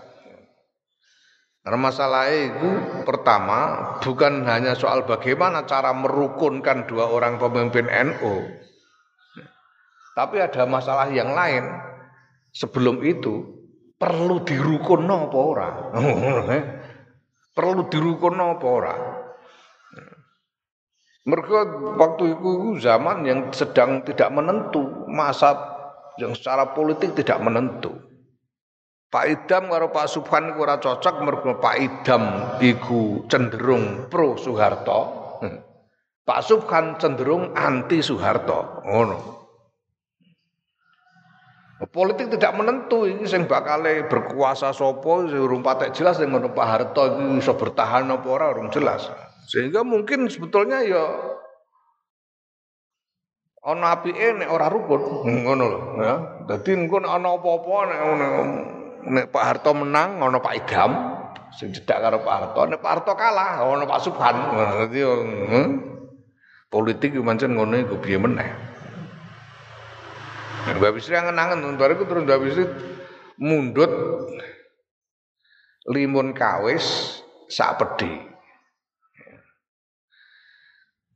Karena 1.64 1.80
masalah 1.80 2.28
itu 2.28 2.70
pertama 3.08 3.58
bukan 4.04 4.44
hanya 4.44 4.76
soal 4.76 5.08
bagaimana 5.08 5.64
cara 5.64 5.96
merukunkan 5.96 6.84
dua 6.84 7.08
orang 7.08 7.40
pemimpin 7.40 7.88
NU, 7.88 8.44
tapi 10.14 10.44
ada 10.44 10.62
masalah 10.68 11.08
yang 11.10 11.32
lain. 11.34 11.64
Sebelum 12.54 13.02
itu 13.02 13.42
perlu 13.98 14.46
dirukun 14.46 15.10
apa 15.10 15.38
orang. 15.42 15.74
perlu 17.54 17.86
dirukun 17.88 18.36
apa 18.36 18.66
ora? 18.66 18.94
Mereka 21.24 21.58
waktu 21.96 22.36
itu 22.36 22.76
zaman 22.84 23.24
yang 23.24 23.48
sedang 23.54 24.04
tidak 24.04 24.28
menentu 24.28 25.08
masa 25.08 25.56
yang 26.20 26.36
secara 26.36 26.76
politik 26.76 27.16
tidak 27.16 27.40
menentu. 27.40 27.96
Pak 29.08 29.24
Idam 29.30 29.70
karo 29.70 29.94
Pak 29.94 30.10
Subhan 30.10 30.52
iku 30.52 30.66
cocok 30.66 31.14
mergo 31.22 31.62
Pak 31.62 31.76
Idam 31.78 32.24
iku 32.60 33.24
cenderung 33.30 34.10
pro 34.10 34.34
Soeharto. 34.36 35.00
Pak 36.26 36.40
Subhan 36.44 36.98
cenderung 36.98 37.54
anti 37.56 38.02
Soeharto. 38.02 38.84
Ngono 38.84 39.43
Politik 41.90 42.32
tidak 42.32 42.54
menentu 42.56 43.04
ini 43.04 43.26
sing 43.26 43.44
bakale 43.50 44.06
berkuasa 44.08 44.70
sapa 44.70 45.26
urung 45.26 45.60
patek 45.60 45.92
jelas 45.92 46.22
sing 46.22 46.30
ngono 46.30 46.54
Pak 46.54 46.66
Harto 46.68 47.02
iki 47.12 47.42
iso 47.42 47.58
bertahan 47.58 48.08
apa 48.08 48.28
ora 48.30 48.54
urung 48.54 48.70
jelas. 48.70 49.10
Sehingga 49.50 49.84
mungkin 49.84 50.30
sebetulnya 50.30 50.80
ya 50.86 51.04
ana 53.64 53.96
apike 53.96 54.38
nek 54.38 54.48
ora 54.48 54.70
rukun 54.70 55.02
ngono 55.24 55.64
lho 55.66 55.80
ya. 56.00 56.14
Dadi 56.48 56.70
engko 56.78 57.02
ana 57.04 57.28
apa-apa 57.36 57.76
nek 57.90 58.00
nek 59.04 59.26
Pak 59.34 59.44
Harto 59.44 59.70
menang 59.76 60.22
ana 60.22 60.38
Pak 60.40 60.54
Idam 60.54 60.90
sing 61.54 61.70
cedak 61.70 62.02
karo 62.02 62.18
Pak 62.26 62.34
Harto, 62.34 62.60
nek 62.66 62.80
Pak 62.82 62.90
Harto 62.90 63.12
kalah 63.14 63.60
ana 63.60 63.84
Pak 63.84 64.00
Subhan. 64.02 64.36
Dadi 64.84 65.00
hmm, 65.04 65.66
politik 66.72 67.12
yo 67.12 67.22
pancen 67.26 67.54
ngono 67.58 67.78
iku 67.78 67.98
piye 68.00 68.18
meneh. 68.18 68.73
Mbak 70.64 70.92
Bisri 70.96 71.12
angen-angen 71.12 71.76
bariku 71.76 72.08
terus 72.08 72.24
Mbak 72.24 72.40
Bisri 72.40 72.64
mundut 73.36 73.92
limun 75.92 76.32
kawis 76.32 77.20
sak 77.52 77.76
pedi. 77.76 78.12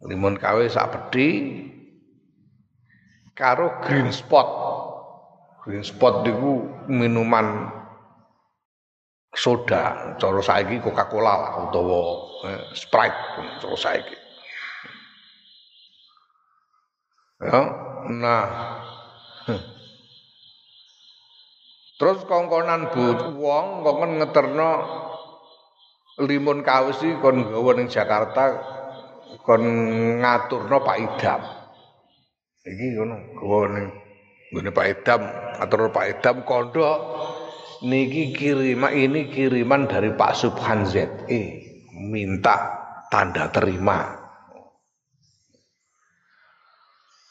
Limun 0.04 0.36
kawis 0.36 0.76
sak 0.76 0.92
pedi 0.92 1.28
karo 3.32 3.80
green 3.80 4.12
spot. 4.12 4.48
Green 5.64 5.84
spot 5.84 6.24
niku 6.24 6.84
minuman 6.88 7.72
soda, 9.36 10.16
cara 10.16 10.40
saiki 10.40 10.80
Coca-Cola 10.80 11.34
lah 11.36 11.52
utawa 11.68 12.00
eh, 12.48 12.62
Sprite 12.72 13.20
cara 13.60 13.76
saiki. 13.76 14.16
Ya, 17.38 17.60
nah 18.18 18.77
Terus 21.98 22.18
kongkonan 22.30 22.94
but 22.94 23.34
wong 23.34 23.82
kongkon 23.82 24.22
ngeterno 24.22 24.70
limun 26.22 26.66
kawis 26.66 26.98
iki 27.02 27.18
kon 27.22 27.46
gawa 27.46 27.78
ning 27.78 27.86
Jakarta 27.90 28.58
kon 29.42 29.62
ngaturno 30.22 30.76
Pak 30.82 30.98
Idam. 30.98 31.40
Iki 32.68 32.86
ngono, 32.98 33.16
gawa 33.38 33.58
ning 33.72 33.86
ngene 34.54 34.70
Pak 34.74 34.86
Idam, 34.92 35.20
atur 35.58 35.90
Pak 35.94 36.06
Idam 36.18 36.36
kondo 36.46 36.86
niki 37.86 38.34
kiriman 38.34 38.90
ini 38.90 39.30
kiriman 39.30 39.86
dari 39.86 40.10
Pak 40.14 40.34
Subhan 40.34 40.86
ZE 40.86 41.06
minta 41.94 42.56
tanda 43.10 43.50
terima. 43.50 44.18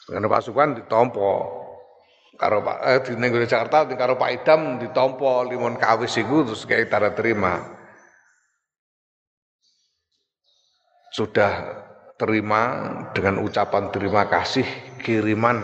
Dengan 0.08 0.32
Pak 0.32 0.42
Subhan 0.44 0.72
ditompo 0.72 1.30
karo 2.38 2.62
Pak 2.62 2.78
eh 2.86 2.98
di 3.02 3.12
ning 3.18 3.34
Jakarta 3.34 3.82
karo 3.98 4.14
Pak 4.14 4.30
Idam 4.30 4.78
ditampa 4.78 5.42
limon 5.50 5.74
kawis 5.74 6.14
iku 6.22 6.46
terus 6.46 6.62
kayak 6.62 6.86
tanda 6.86 7.10
terima. 7.10 7.76
Sudah 11.10 11.82
terima 12.14 12.62
dengan 13.10 13.42
ucapan 13.42 13.90
terima 13.90 14.30
kasih 14.30 14.64
kiriman 15.02 15.58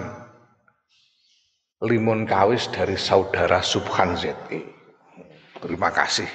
limon 1.86 2.26
kawis 2.26 2.66
dari 2.74 2.98
saudara 2.98 3.62
Subhan 3.62 4.18
ZE. 4.18 4.60
Terima 5.62 5.94
kasih. 5.94 6.26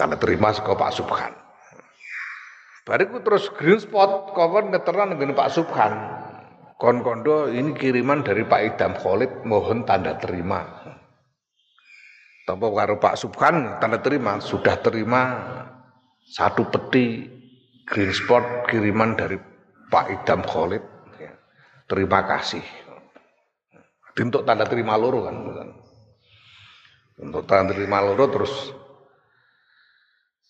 Tanda 0.00 0.16
terima 0.16 0.48
saka 0.50 0.72
Pak 0.72 0.96
Subhan. 0.96 1.32
Bariku 2.88 3.20
terus 3.20 3.52
green 3.52 3.80
spot 3.80 4.32
kawan 4.32 4.72
ngeteran 4.72 5.12
dengan 5.12 5.36
Pak 5.36 5.52
Subhan. 5.52 6.23
Kon 6.84 7.00
kondo 7.00 7.48
ini 7.48 7.72
kiriman 7.72 8.20
dari 8.20 8.44
Pak 8.44 8.60
Idam 8.60 8.92
Khalid 8.92 9.48
mohon 9.48 9.88
tanda 9.88 10.20
terima. 10.20 10.68
Tanpa 12.44 12.68
karo 12.68 13.00
Pak 13.00 13.16
Subhan 13.16 13.80
tanda 13.80 14.04
terima 14.04 14.36
sudah 14.36 14.76
terima 14.84 15.22
satu 16.28 16.68
peti 16.68 17.24
green 17.88 18.12
spot 18.12 18.68
kiriman 18.68 19.16
dari 19.16 19.40
Pak 19.88 20.12
Idam 20.12 20.44
Khalid. 20.44 20.84
Ya. 21.16 21.32
Terima 21.88 22.20
kasih. 22.28 22.60
Untuk 24.20 24.44
tanda 24.44 24.68
terima 24.68 25.00
loro 25.00 25.24
kan. 25.24 25.36
Untuk 27.16 27.48
tanda 27.48 27.72
terima 27.72 28.04
loro 28.04 28.28
terus 28.28 28.52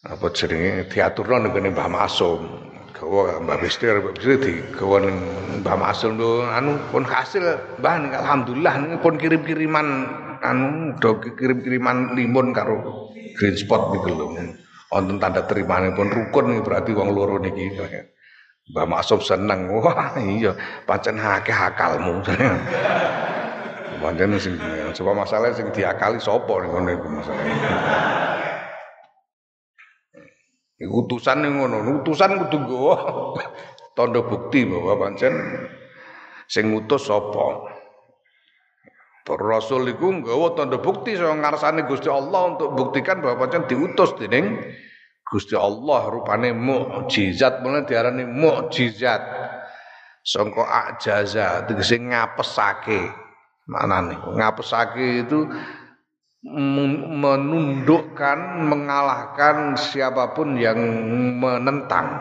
apa 0.03 0.35
jenenge 0.35 0.91
diaturno 0.91 1.47
ning 1.47 1.55
Mbah 1.55 1.87
Masum 1.87 2.74
gawa 2.95 3.43
Mbak 3.43 3.57
Bisri 3.67 3.91
Mbak 3.91 4.15
Bisri 4.17 4.35
di 4.39 4.53
gawa 4.71 5.03
Mbak 5.61 5.77
Masul 5.77 6.15
anu 6.47 6.79
pun 6.95 7.03
hasil 7.03 7.43
Mbah 7.83 7.95
alhamdulillah 8.23 9.03
pun 9.03 9.19
kirim-kiriman 9.19 9.87
anu 10.41 10.95
do 11.03 11.19
kirim-kiriman 11.19 12.15
limun 12.15 12.55
karo 12.55 13.11
green 13.35 13.57
spot 13.59 13.91
niku 13.91 14.15
lho. 14.15 14.27
Wonten 14.95 15.19
tanda 15.19 15.43
terimane 15.43 15.91
pun 15.91 16.07
rukun 16.07 16.63
berarti 16.63 16.95
wong 16.95 17.11
loro 17.11 17.43
niki. 17.43 17.75
Mbak 18.71 18.87
Maksum 18.89 19.21
seneng. 19.21 19.69
Wah, 19.69 20.15
iya, 20.23 20.55
pancen 20.87 21.19
akeh 21.19 21.53
akalmu. 21.53 22.23
Pancen 23.99 24.39
sing 24.39 24.55
coba 24.95 25.27
masalah 25.27 25.51
sing 25.51 25.67
diakali 25.75 26.23
sapa 26.23 26.55
ngono 26.63 26.89
iku. 26.95 27.09
Utusan 30.85 31.45
ngono, 31.45 32.01
utusan 32.01 32.37
kudu 32.47 32.57
nggawa 32.65 32.97
tanda 33.97 34.21
bukti 34.21 34.67
bahwa 34.67 34.99
pancen 35.01 35.35
sing 36.51 36.71
ngutus 36.73 37.09
sapa. 37.09 37.73
Rasul 39.25 39.89
iku 39.89 40.21
nggawa 40.21 40.53
tanda 40.53 40.77
bukti 40.77 41.17
sing 41.17 41.41
ngarsane 41.41 41.89
Gusti 41.89 42.13
Allah 42.13 42.57
untuk 42.57 42.77
buktikan 42.77 43.25
bahwa 43.25 43.47
pancen 43.47 43.65
diutus 43.65 44.13
dening 44.21 44.61
Gusti 45.25 45.57
Allah 45.57 46.13
rupane 46.13 46.53
mukjizat 46.53 47.65
mulane 47.65 47.89
diarani 47.89 48.29
mukjizat. 48.29 49.23
Sangka 50.25 50.65
ajaza 50.65 51.69
tegese 51.69 52.01
ngapesake. 52.01 53.01
Manane 53.65 54.21
ngapesake 54.37 55.25
itu 55.25 55.49
menundukkan, 56.45 58.39
mengalahkan 58.69 59.81
siapa 59.81 60.37
pun 60.37 60.61
yang 60.61 60.77
menentang 61.41 62.21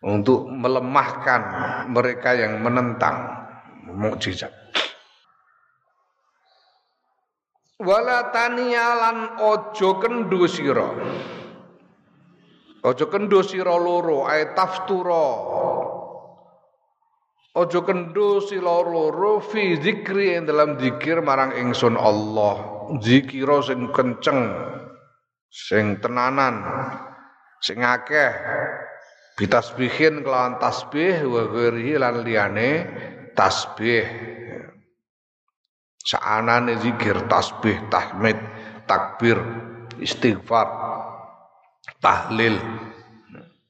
untuk 0.00 0.48
melemahkan 0.48 1.42
mereka 1.92 2.32
yang 2.32 2.64
menentang 2.64 3.44
mukjizat. 3.84 4.48
Wala 7.78 8.34
taniyalan 8.34 9.38
ojo 9.38 10.02
kendo 10.02 10.50
sira. 10.50 10.88
Ojo 12.82 13.06
kendo 13.06 13.38
sira 13.46 13.76
loro 13.78 14.26
ae 14.26 14.50
taftura. 14.50 15.26
Ojo 17.58 17.82
kendo 17.82 18.38
sira 18.38 18.78
loro 18.86 19.42
fi 19.42 19.74
zikri 19.82 20.38
ing 20.38 20.46
dalam 20.46 20.78
zikir 20.78 21.18
marang 21.26 21.50
ingsun 21.58 21.98
Allah. 21.98 22.86
Zikira 23.02 23.58
sing 23.66 23.90
kenceng, 23.90 24.54
sing 25.50 25.98
tenanan, 25.98 26.62
sing 27.58 27.82
akeh. 27.82 28.30
Bitasbihin 29.34 30.22
kelawan 30.22 30.62
tasbih 30.62 31.26
wa 31.26 31.50
ghairihi 31.50 31.94
lan 31.98 32.22
liyane 32.26 32.70
tasbih 33.38 34.06
saanane 36.02 36.74
zikir 36.82 37.26
tasbih 37.30 37.76
tahmid 37.86 38.34
takbir 38.88 39.38
istighfar 40.02 40.66
tahlil 42.02 42.58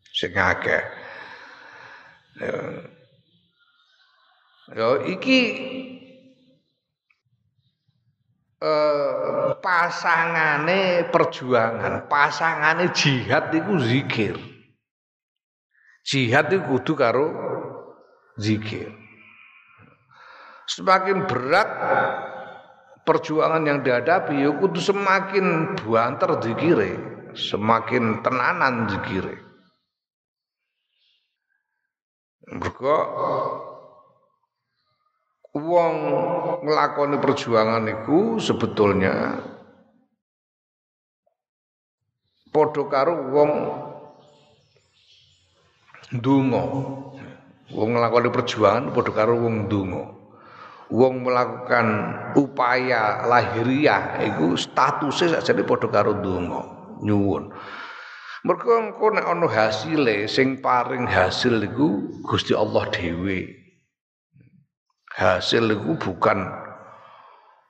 sing 0.09 0.33
akeh 0.38 0.81
ya, 4.72 4.88
iki 5.07 5.40
eh, 8.61 9.48
pasangane 9.62 11.09
perjuangan 11.09 12.09
pasangane 12.11 12.90
jihad 12.92 13.52
iku 13.54 13.78
zikir 13.81 14.37
jihad 16.04 16.48
itu 16.52 16.64
kudu 16.64 16.92
karo 16.96 17.26
zikir 18.40 18.92
semakin 20.68 21.24
berat 21.24 21.68
perjuangan 23.09 23.64
yang 23.64 23.81
dihadapi 23.81 24.44
ya 24.44 24.52
kudu 24.52 24.76
semakin 24.85 25.72
banter 25.81 26.37
zikire, 26.44 26.92
semakin 27.33 28.20
tenanan 28.20 28.85
zikire. 28.85 29.40
Mergo 32.52 32.96
wong 35.58 35.94
nglakoni 36.62 37.18
perjuangan 37.18 37.84
itu 37.90 38.38
sebetulnya 38.38 39.42
padha 42.54 42.82
karo 42.88 43.14
wong 43.34 43.50
ndonga. 46.18 46.64
Wong 47.68 47.88
nglakoni 47.92 48.28
perjuangan 48.32 48.90
padha 48.96 49.12
karo 49.12 49.34
wong 49.36 49.68
ndonga. 49.68 50.04
Wong 50.88 51.20
melakukan 51.20 51.86
upaya 52.32 53.28
lahiriah 53.28 54.24
iku 54.24 54.56
statusnya 54.56 55.38
sajane 55.38 55.62
padha 55.68 55.92
karo 55.92 56.16
donga 56.16 56.64
nyuwun. 57.04 57.52
Mergo 58.46 58.70
engko 58.80 59.12
nek 59.12 59.26
ana 59.28 59.50
hasile 59.50 60.24
sing 60.30 60.62
paring 60.64 61.04
hasil 61.04 61.60
iku 61.60 62.08
Gusti 62.24 62.56
Allah 62.56 62.86
dhewe 62.88 63.67
hasil 65.18 65.74
iku 65.74 65.98
bukan 65.98 66.46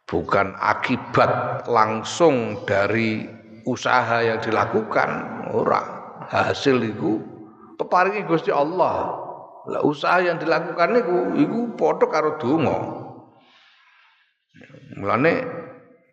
bukan 0.05 0.53
akibat 0.61 1.65
langsung 1.65 2.61
dari 2.69 3.25
usaha 3.65 4.21
yang 4.21 4.37
dilakukan 4.45 5.09
ora 5.57 5.81
hasil 6.29 6.77
iku 6.85 7.21
peparingi 7.81 8.29
Gusti 8.29 8.53
Allah 8.53 9.17
lah 9.69 9.81
usaha 9.85 10.21
yang 10.21 10.37
dilakukan 10.37 10.93
niku 10.93 11.19
iku 11.41 11.59
padha 11.77 12.07
karo 12.09 12.37
donga 12.37 13.09
Mulane 14.99 15.47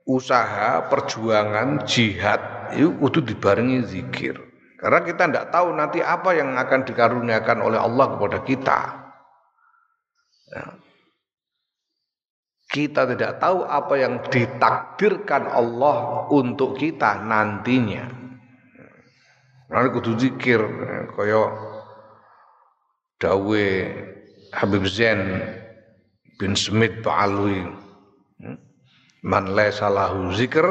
usaha 0.05 0.85
perjuangan 0.85 1.81
jihad 1.89 2.69
itu 2.77 2.93
kudu 3.01 3.25
dibarengi 3.25 3.81
zikir. 3.81 4.37
Karena 4.77 5.01
kita 5.01 5.25
tidak 5.25 5.49
tahu 5.49 5.73
nanti 5.73 6.05
apa 6.05 6.37
yang 6.37 6.53
akan 6.53 6.85
dikaruniakan 6.85 7.65
oleh 7.65 7.79
Allah 7.81 8.05
kepada 8.13 8.37
kita. 8.45 8.79
Ya. 10.53 10.84
Kita 12.75 13.07
tidak 13.07 13.39
tahu 13.39 13.63
apa 13.63 13.95
yang 13.95 14.19
ditakdirkan 14.27 15.47
Allah 15.47 16.27
untuk 16.27 16.75
kita 16.75 17.23
nantinya. 17.23 18.03
Mulane 19.71 19.87
kudu 19.95 20.19
zikir 20.19 20.59
kaya 21.15 21.55
dawe 23.23 23.65
Habib 24.51 24.83
Zain 24.91 25.39
bin 26.35 26.51
Smith 26.59 26.99
Ba'alwi. 26.99 27.63
Hmm? 28.43 28.59
man 29.25 29.57
laisa 29.57 29.89
lahu 29.89 30.29
zikr 30.37 30.63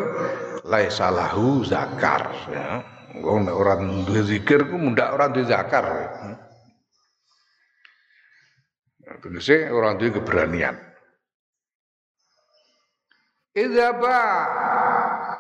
laisa 0.63 1.11
lahu 1.11 1.67
zakar 1.67 2.31
ya 2.47 2.87
wong 3.19 3.51
nek 3.51 4.23
zikir 4.23 4.71
ku 4.71 4.79
mundak 4.79 5.11
ora 5.11 5.27
duwe 5.27 5.45
zakar 5.51 5.85
tegese 9.19 9.75
ora 9.75 9.99
duwe 9.99 10.15
keberanian 10.15 10.79
Idzaba 13.55 14.19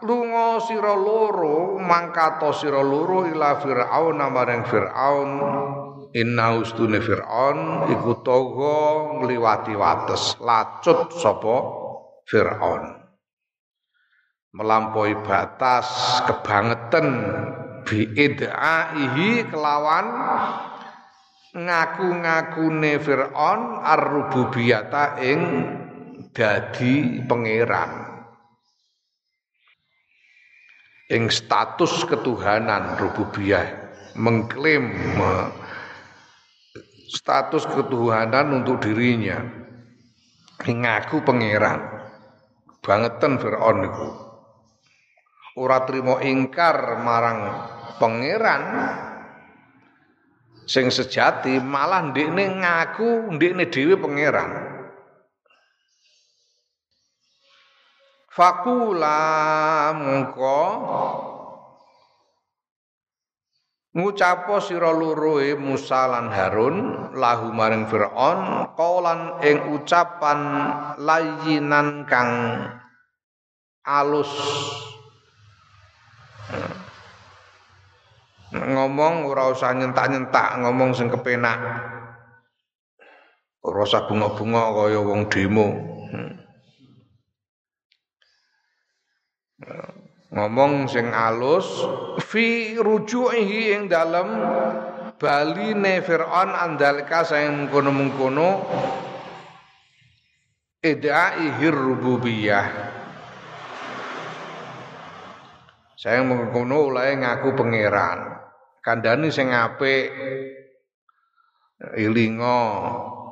lunga 0.06 0.62
sira 0.62 0.94
loro 0.94 1.82
mangkato 1.82 2.54
sira 2.54 2.78
loro 2.78 3.26
ila 3.26 3.58
fir'aun 3.58 4.22
marang 4.30 4.62
fir'aun 4.62 5.30
inna 6.14 6.54
ustune 6.54 7.02
fir'aun 7.02 7.90
iku 7.90 8.22
togo 8.22 9.18
ngliwati 9.18 9.74
wates. 9.74 10.38
Lacut 10.38 11.10
sapa? 11.10 11.56
Fir'aun. 12.30 13.02
Melampaui 14.54 15.18
batas 15.26 16.22
kebangetan 16.30 17.06
biidaihi 17.82 19.50
kelawan 19.50 20.06
ngaku-ngakune 21.50 22.94
Firaun 23.02 23.82
ar-rububiyata 23.82 25.18
ing 25.18 25.40
dadi 26.34 27.22
pangeran 27.26 28.03
ing 31.12 31.28
status 31.28 32.04
ketuhanan 32.08 32.96
rububiyah 32.96 33.84
mengklaim 34.14 34.94
status 37.10 37.66
ketuhanan 37.68 38.62
untuk 38.62 38.82
dirinya. 38.82 39.64
Ngaku 40.64 41.20
pangeran 41.26 41.82
bangetan 42.80 43.36
Firaun 43.36 43.84
itu 43.84 44.08
ora 45.60 45.84
trimo 45.84 46.20
ingkar 46.24 47.04
marang 47.04 47.40
pangeran 48.00 48.62
sing 50.64 50.88
sejati 50.88 51.60
malah 51.60 52.12
ndekne 52.12 52.64
ngaku 52.64 53.34
ndekne 53.36 53.68
dhewe 53.68 54.00
pangeran 54.00 54.63
Fakula 58.34 59.94
mengko 59.94 60.62
ngucapo 63.94 64.58
sira 64.58 64.90
luruhe 64.90 65.54
Musa 65.54 66.10
lan 66.10 66.34
Harun 66.34 66.76
lahu 67.14 67.54
maring 67.54 67.86
Firaun 67.86 68.74
kaulan 68.74 69.38
ing 69.38 69.78
ucapan 69.78 70.38
layinan 70.98 72.10
kang 72.10 72.58
alus. 73.86 74.34
Ngomong 78.50 79.30
ora 79.30 79.54
usah 79.54 79.78
nyentak-nyentak 79.78 80.58
ngomong 80.58 80.90
sing 80.90 81.06
kepenak. 81.06 81.62
Ora 83.62 83.86
usah 83.86 84.10
bunga-bunga 84.10 84.74
kaya 84.74 84.98
wong 84.98 85.30
demo 85.30 85.94
ngomong 90.34 90.90
sing 90.90 91.12
alus 91.14 91.86
fi 92.26 92.74
rujuihi 92.74 93.74
ing 93.74 93.82
dalem 93.86 94.34
baline 95.20 96.02
Firaun 96.02 96.50
andalika 96.50 97.22
sing 97.22 97.70
mengkono-mengkono 97.70 98.48
idai 100.82 101.54
rububiyah 101.70 102.94
saya 106.04 106.20
mengkono 106.20 106.92
oleh 106.92 107.16
ngaku 107.16 107.56
pangeran. 107.56 108.36
Kandhani 108.84 109.32
sing 109.32 109.56
apik 109.56 110.12
ilinga 111.96 112.60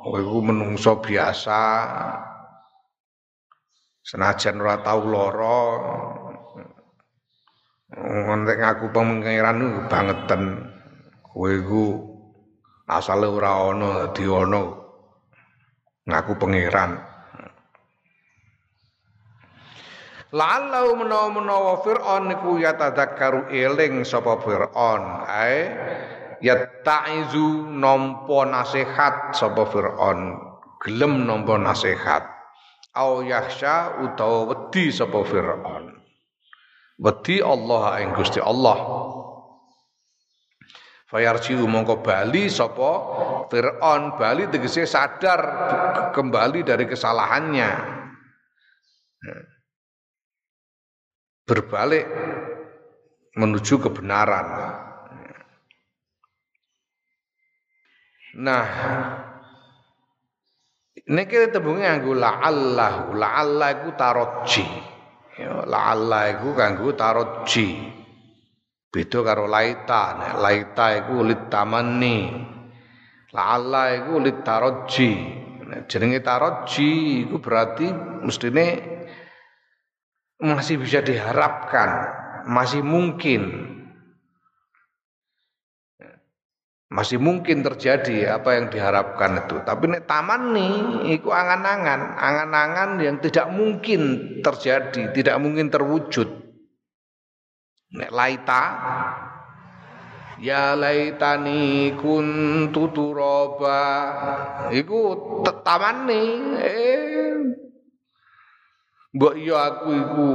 kowe 0.01 0.41
menungso 0.41 0.97
biasa 0.97 1.61
senajan 4.03 4.59
ora 4.59 4.83
tau 4.83 5.01
lara 5.07 5.63
Ngentek 7.93 8.57
ngaku 8.57 8.85
niku 8.89 9.79
bangeten. 9.85 10.43
Kowe 11.21 11.49
iku 11.53 11.85
asale 12.89 13.29
ora 13.29 13.69
ana 13.69 14.09
dadi 14.09 14.25
ana. 14.25 14.63
Ngaku 16.09 16.31
pangeran. 16.41 16.91
Lalau 20.33 20.97
menawa-menawa 20.97 21.85
Fir'aun 21.85 22.33
niku 22.33 22.57
yatadzakkaru 22.57 23.53
eling 23.53 24.01
sapa 24.01 24.41
Fir'aun 24.41 25.29
ae 25.29 25.69
yattaizu 26.41 27.69
nampa 27.77 28.41
nasihat 28.49 29.37
sapa 29.37 29.61
Fir'aun 29.69 30.41
gelem 30.81 31.29
nampa 31.29 31.61
nasihat 31.61 32.32
au 32.93 33.25
yakhsha 33.25 34.05
utawa 34.05 34.53
wedi 34.53 34.93
sapa 34.93 35.19
Fir'aun. 35.25 35.97
Wedi 37.01 37.41
Allah 37.41 37.99
ing 38.05 38.13
Gusti 38.13 38.37
Allah. 38.37 38.77
Fayarji 41.09 41.57
mongko 41.57 42.05
bali 42.05 42.49
sapa 42.49 42.91
Fir'aun. 43.49 44.17
Bali 44.17 44.45
tegese 44.49 44.85
sadar 44.85 45.41
kembali 46.13 46.61
dari 46.61 46.85
kesalahannya. 46.85 47.71
Berbalik 51.43 52.05
menuju 53.35 53.75
kebenaran. 53.81 54.47
Nah 58.33 58.65
Niki 60.93 61.49
tembunge 61.49 61.83
nganggo 61.89 62.13
la'allahu 62.13 63.17
la'alla 63.17 63.67
iku 63.73 63.89
tarojji 63.97 64.65
Ya, 65.33 65.65
la'alla 65.65 66.29
iku 66.29 66.53
kanggo 66.53 66.93
taroji. 66.93 67.73
Beda 68.93 69.19
karo 69.25 69.49
laita. 69.49 70.03
Nek 70.21 70.33
laita 70.37 70.85
iku 71.01 71.25
litamanni. 71.25 72.17
La'alla 73.33 73.97
iku 73.97 74.21
litaroji. 74.21 75.11
Nek 75.65 75.89
jenenge 75.89 76.21
taroji 76.21 77.25
iku 77.25 77.41
berarti 77.41 77.89
mestine 78.21 78.67
masih 80.37 80.77
bisa 80.77 81.01
diharapkan, 81.01 81.89
masih 82.45 82.85
mungkin 82.85 83.41
masih 86.93 87.17
mungkin 87.17 87.65
terjadi 87.65 88.37
apa 88.37 88.53
yang 88.53 88.69
diharapkan 88.69 89.41
itu. 89.41 89.57
Tapi 89.65 89.83
nek 89.89 90.05
taman 90.05 90.53
nih, 90.53 90.75
itu 91.17 91.33
angan-angan, 91.33 92.21
angan-angan 92.21 92.89
yang 93.01 93.17
tidak 93.17 93.49
mungkin 93.49 94.01
terjadi, 94.45 95.09
tidak 95.09 95.41
mungkin 95.41 95.73
terwujud. 95.73 96.29
Nek 97.97 98.13
laita, 98.13 98.63
ya 100.37 100.77
laitani 100.77 101.97
kuntu 101.97 102.93
turoba, 102.93 103.81
itu 104.69 104.97
taman 105.65 105.97
nih, 106.05 106.29
eh, 106.61 107.33
Mbok 109.13 109.33
iya 109.37 109.57
aku 109.69 109.89
iku 109.93 110.25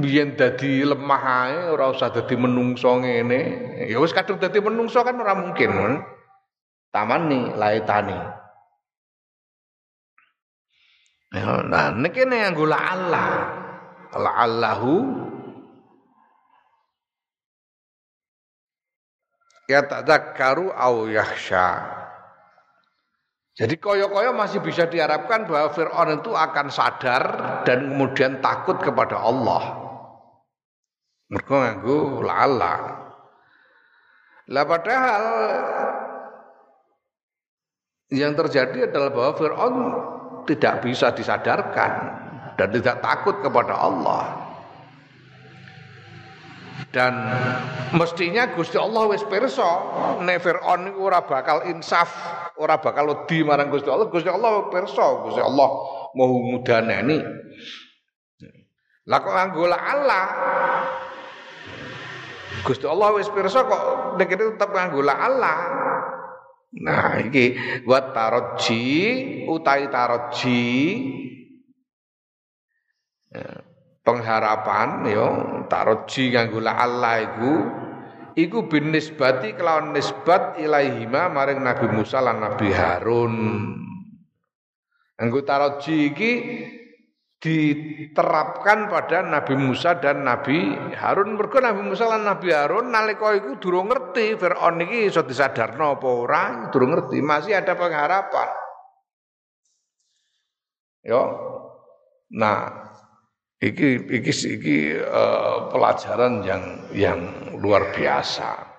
biyen 0.00 0.32
dadi 0.32 0.80
lemah 0.80 1.24
ae 1.44 1.56
ora 1.68 1.92
usah 1.92 2.08
dadi 2.08 2.32
menungso 2.40 2.96
ngene. 2.96 3.40
Ya 3.84 4.00
wis 4.00 4.16
kadung 4.16 4.40
dadi 4.40 4.64
menungso 4.64 5.04
kan 5.04 5.20
ora 5.20 5.36
mungkin. 5.36 6.00
Tamani 6.88 7.52
laitani. 7.52 8.16
Ya, 11.36 11.66
nah 11.68 11.92
niki 11.92 12.24
ne 12.24 12.48
nganggo 12.48 12.64
Allah. 12.72 13.28
Allahu 14.14 14.94
ya 19.68 19.84
tadzakkaru 19.84 20.72
au 20.72 21.10
yakhsha. 21.12 22.03
Jadi 23.54 23.78
koyo-koyo 23.78 24.34
masih 24.34 24.58
bisa 24.58 24.90
diharapkan 24.90 25.46
bahwa 25.46 25.70
Fir'aun 25.70 26.18
itu 26.18 26.34
akan 26.34 26.66
sadar 26.74 27.22
dan 27.62 27.94
kemudian 27.94 28.42
takut 28.42 28.82
kepada 28.82 29.14
Allah. 29.22 29.78
Mereka 31.30 31.54
nganggu 31.54 32.26
lala. 32.26 32.74
Lah 34.50 34.64
padahal 34.66 35.24
yang 38.10 38.34
terjadi 38.34 38.90
adalah 38.90 39.10
bahwa 39.14 39.32
Fir'aun 39.38 39.76
tidak 40.50 40.82
bisa 40.82 41.14
disadarkan 41.14 41.92
dan 42.58 42.68
tidak 42.74 43.00
takut 43.00 43.38
kepada 43.38 43.78
Allah. 43.78 44.43
Dan 46.94 47.14
mestinya 47.98 48.54
Gusti 48.54 48.78
Allah 48.78 49.10
wis 49.10 49.26
pirsa 49.26 49.66
nek 50.22 50.38
Firaun 50.38 50.94
ora 50.94 51.26
bakal 51.26 51.66
insaf, 51.66 52.06
ora 52.54 52.78
bakal 52.78 53.10
wedi 53.10 53.42
marang 53.42 53.66
Gusti 53.66 53.90
Allah. 53.90 54.06
Gusti 54.06 54.30
Allah 54.30 54.70
pirsa, 54.70 55.26
Gusti 55.26 55.42
Allah 55.42 55.68
mau 56.14 56.30
mudaneni. 56.38 57.18
Lah 59.10 59.18
kok 59.18 59.34
nganggo 59.34 59.66
Allah. 59.74 60.24
Gusti 62.62 62.86
Allah 62.86 63.10
wis 63.18 63.26
pirsa 63.26 63.66
kok 63.66 64.14
nek 64.14 64.30
tetep 64.30 64.70
nganggo 64.70 65.02
Allah. 65.02 65.58
Nah 66.78 67.18
iki 67.18 67.58
wa 67.86 68.14
taroji 68.14 68.86
utai 69.50 69.90
taroji 69.90 70.62
ya 73.34 73.73
pengharapan 74.04 75.08
ya 75.08 75.26
taroji 75.66 76.30
nganggo 76.30 76.60
Allah 76.62 77.24
iku. 77.24 77.54
Iku 78.34 78.66
bin 78.66 78.90
nisbati 78.90 79.54
kelawan 79.54 79.94
nisbat 79.94 80.58
ilaihima 80.58 81.30
maring 81.30 81.62
Nabi 81.62 81.86
Musa 81.86 82.18
lan 82.18 82.42
Nabi 82.42 82.68
Harun. 82.74 83.34
Nganggo 85.14 85.40
taroji 85.46 86.10
iki 86.10 86.32
diterapkan 87.38 88.90
pada 88.90 89.22
Nabi 89.22 89.54
Musa 89.54 90.02
dan 90.02 90.26
Nabi 90.26 90.74
Harun. 90.98 91.38
Mergo 91.38 91.62
Nabi 91.62 91.86
Musa 91.86 92.10
lan 92.10 92.26
Nabi 92.26 92.50
Harun 92.50 92.90
nalika 92.90 93.38
iku 93.38 93.54
durung 93.62 93.86
ngerti 93.86 94.34
Firaun 94.34 94.82
iki 94.82 95.14
iso 95.14 95.22
disadarno 95.22 95.94
apa 95.94 96.08
ora 96.10 96.42
durung 96.74 96.90
ngerti 96.90 97.22
masih 97.22 97.54
ada 97.54 97.78
pengharapan. 97.78 98.50
Yo. 101.06 101.22
Nah 102.34 102.83
Iki 103.62 103.88
iki 104.10 104.32
iki 104.58 104.76
uh, 104.98 105.70
pelajaran 105.70 106.42
yang 106.42 106.62
yang 106.90 107.20
luar 107.62 107.94
biasa. 107.94 108.74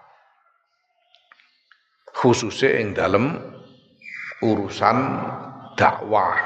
Khususnya 2.16 2.80
yang 2.80 2.90
dalam 2.96 3.26
urusan 4.44 4.98
dakwah. 5.80 6.38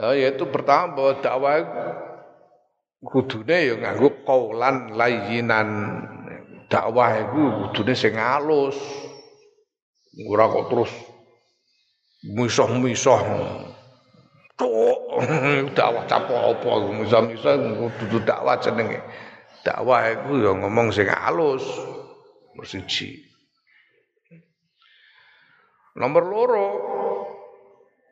Nah, 0.00 0.16
yaitu 0.16 0.48
pertama 0.48 0.96
bahwa 0.96 1.12
dakwah 1.20 1.56
kudune 3.04 3.56
ya 3.68 3.74
nganggo 3.76 4.24
kaulan 4.24 4.96
layinan 4.96 5.68
dakwah 6.68 7.20
itu 7.20 7.40
kudune 7.64 7.92
sing 7.96 8.16
halus. 8.16 8.76
Ora 10.24 10.48
kok 10.52 10.68
terus 10.68 10.92
misoh-misoh 12.28 13.20
tok 14.60 15.24
dakwah 15.76 16.04
capo 16.04 16.36
apa 16.36 16.68
misa-misa 16.92 17.56
dudu 17.96 18.20
dakwah 18.28 18.60
jenenge 18.60 19.00
dakwah 19.64 20.04
iku 20.12 20.36
ya 20.36 20.52
ngomong 20.56 20.92
sing 20.92 21.08
halus. 21.08 21.64
Nomor 22.52 22.66
siji. 22.66 23.24
Nomor 25.96 26.24
loro 26.28 26.68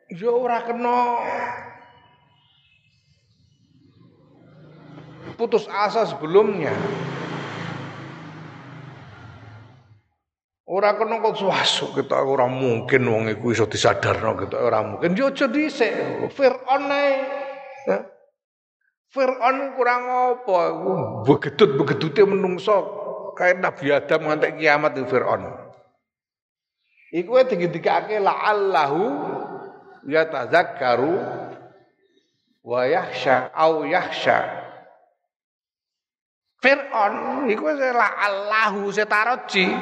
ya 0.09 0.33
ora 0.33 0.65
kena 0.65 0.97
putus 5.37 5.69
asa 5.69 6.09
sebelumnya. 6.09 6.73
Ora 10.69 10.93
kena 10.93 11.17
kok 11.17 11.33
suwasu 11.33 11.97
kita 11.97 12.21
ora 12.21 12.45
mungkin 12.45 13.01
wong 13.09 13.25
iku 13.33 13.49
iso 13.49 13.65
disadarno 13.65 14.37
kita 14.37 14.61
ora 14.61 14.85
mungkin. 14.85 15.17
Yo 15.17 15.33
aja 15.33 15.49
dhisik. 15.49 15.89
Firaun 16.29 16.93
ae. 16.93 17.09
Ya. 17.89 17.97
Firaun 19.09 19.73
kurang 19.73 20.03
apa 20.05 20.57
iku 20.69 20.91
begedut-begedute 21.25 22.21
menungso 22.29 22.77
kayak 23.33 23.65
Nabi 23.65 23.89
Adam 23.89 24.29
ngantek 24.29 24.61
kiamat 24.61 24.93
itu 24.93 25.09
Firaun. 25.09 25.49
Iku 27.17 27.41
wae 27.41 27.49
digedikake 27.49 28.21
la'allahu 28.21 29.01
yatazakkaru 30.05 31.17
wa 32.61 32.81
yahsya 32.85 33.49
au 33.57 33.89
yahsya. 33.89 34.69
Fir'aun 36.59 37.47
iku 37.49 37.71
la'allahu 37.73 38.91
setaraji 38.91 39.73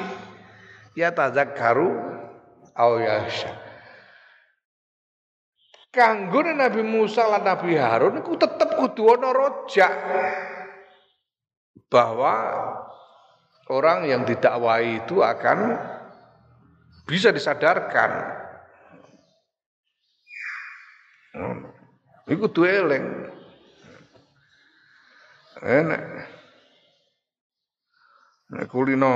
ya 0.98 1.14
tazakkaru 1.14 1.94
au 2.74 2.94
yahsya. 2.98 3.54
Kanggo 5.94 6.42
Nabi 6.42 6.82
Musa 6.82 7.30
lan 7.30 7.46
Nabi 7.46 7.78
Harun 7.78 8.22
iku 8.22 8.34
tetep 8.38 8.74
kudu 8.78 9.14
ana 9.14 9.30
rojak 9.34 9.94
bahwa 11.88 12.36
orang 13.70 14.10
yang 14.10 14.22
didakwai 14.26 15.06
itu 15.06 15.22
akan 15.22 15.78
bisa 17.06 17.30
disadarkan. 17.30 18.12
Hmm. 21.34 21.72
Iku 22.30 22.50
kudu 22.50 22.62
eling. 22.68 23.06
Enak. 25.62 26.37
Nek 28.48 28.72
kulino 28.72 29.12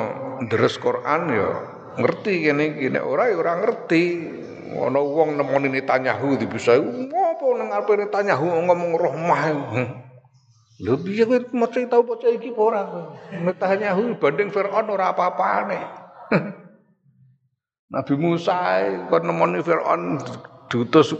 deres 0.51 0.75
Quran 0.75 1.31
ya 1.31 1.49
ngerti 1.95 2.43
kene 2.43 2.75
iki 2.75 2.91
nek 2.91 3.03
ora 3.07 3.31
ya 3.31 3.39
ora 3.39 3.63
ngerti. 3.63 4.03
Ana 4.71 5.03
wong 5.03 5.35
nemoni 5.35 5.67
Netanyahu 5.67 6.39
bisa 6.47 6.79
ngopo 6.79 7.59
nang 7.59 7.75
arepe 7.75 7.95
Netanyahu 7.99 8.43
ngomong 8.43 8.95
rahmah. 8.95 9.43
Lho 10.79 10.95
piye 11.03 11.27
kowe 11.27 11.39
maca 11.51 11.79
tau 11.91 12.07
baca 12.07 12.27
iki 12.31 12.55
apa 12.55 12.61
ora? 12.63 12.81
Netanyahu 13.35 14.15
banding 14.15 14.51
Firaun 14.51 14.87
ora 14.87 15.11
apa-apane. 15.11 15.79
Nabi 17.93 18.13
Musa 18.15 18.55
kon 19.11 19.27
nemoni 19.27 19.59
Firaun 19.59 20.23
diutus 20.71 21.11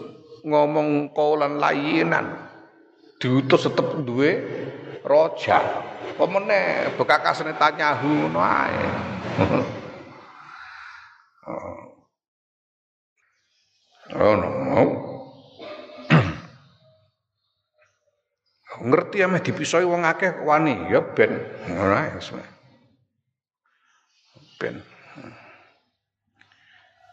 ngomong 0.47 1.11
kaulan 1.11 1.59
layinan. 1.59 2.31
Diutus 3.19 3.67
tetep 3.67 4.03
duwe 4.07 4.31
roja. 6.11 6.19
Pemene 6.19 6.91
bekakas 6.97 7.43
Netanyahu 7.43 8.07
ngono 8.07 8.39
ae. 8.43 8.85
Oh, 14.11 14.35
no. 14.35 14.81
Ngerti 18.81 19.21
ameh 19.21 19.45
dipisoi 19.45 19.85
wong 19.85 20.03
akeh 20.09 20.41
wani 20.43 20.89
ya 20.89 20.99
ben 21.15 21.31
ngono 21.69 21.93
ae 21.95 22.11
Ben. 24.59 24.77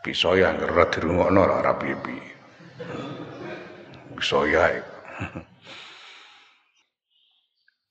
Pisoi 0.04 0.44
angger 0.44 0.72
ora 0.72 0.88
dirungokno 0.88 1.40
ora 1.44 1.72
piye-piye. 1.76 2.28
Pisoi 4.16 4.52
ae. 4.56 4.80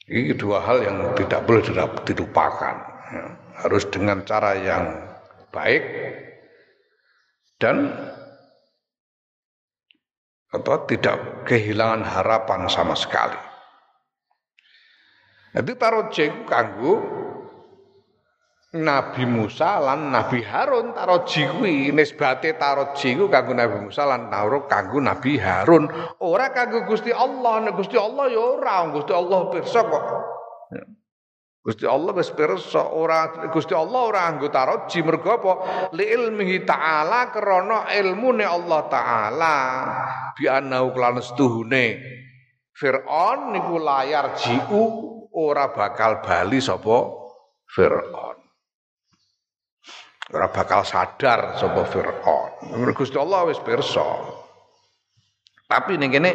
Ini 0.07 0.39
dua 0.39 0.63
hal 0.63 0.87
yang 0.87 0.97
tidak 1.19 1.43
boleh 1.43 1.63
dilupakan. 2.07 2.75
Ya. 3.11 3.23
Harus 3.63 3.83
dengan 3.91 4.23
cara 4.23 4.55
yang 4.55 4.83
baik 5.51 5.83
dan 7.57 7.91
atau 10.47 10.77
tidak 10.87 11.43
kehilangan 11.43 12.07
harapan 12.07 12.71
sama 12.71 12.95
sekali. 12.95 13.35
Jadi 15.57 15.71
taruh 15.75 16.07
cek 16.07 16.45
kanggo 16.45 16.93
Nabi 18.75 19.23
Musa 19.23 19.79
lan 19.79 20.11
Nabi 20.11 20.43
Harun. 20.43 20.91
Taroji 20.91 21.47
kuwi 21.55 21.95
nisbate 21.95 22.59
taroji 22.59 23.15
ku 23.15 23.31
kanggo 23.31 23.55
Nabi 23.55 23.87
Musa 23.87 24.03
lan 24.03 24.27
taruh 24.27 24.67
kanggo 24.67 24.99
Nabi 24.99 25.39
Harun. 25.39 25.87
Ora 26.19 26.51
kanggo 26.51 26.83
Gusti 26.83 27.15
Allah. 27.15 27.63
Nek 27.63 27.79
Gusti 27.79 27.95
Allah 27.95 28.27
ya 28.27 28.43
ora. 28.43 28.83
Gusti 28.91 29.15
Allah 29.15 29.39
pirsa 29.55 29.79
kok. 29.87 30.05
Gusti 31.63 31.83
Allah 31.87 32.11
wis 32.11 32.31
pirsa 32.35 32.91
ora. 32.91 33.47
Gusti 33.47 33.71
Allah 33.71 34.01
ora 34.03 34.21
anggo 34.27 34.51
taroji 34.51 34.99
mergo 34.99 35.31
apa? 35.31 35.53
Li 35.95 36.03
ilmihi 36.03 36.67
taala 36.67 37.31
krana 37.31 37.87
ilmune 37.95 38.43
Allah 38.43 38.83
taala. 38.91 39.55
Bi 40.35 40.43
annahu 40.51 40.91
kelan 40.91 41.23
setuhune 41.23 41.85
Fir'aun 42.77 43.57
niku 43.57 43.79
layar 43.79 44.35
jiu 44.37 44.83
ora 45.33 45.71
bakal 45.71 46.19
bali 46.19 46.61
sapa? 46.61 47.15
Fir'aun 47.67 48.36
ora 50.31 50.47
bakal 50.51 50.83
sadar 50.83 51.55
sapa 51.55 51.87
Firaun. 51.87 52.91
Gusti 52.91 53.15
Allah 53.15 53.47
wis 53.47 53.59
pirsa. 53.63 54.03
Tapi 55.67 55.99
ning 55.99 56.15
kene 56.15 56.31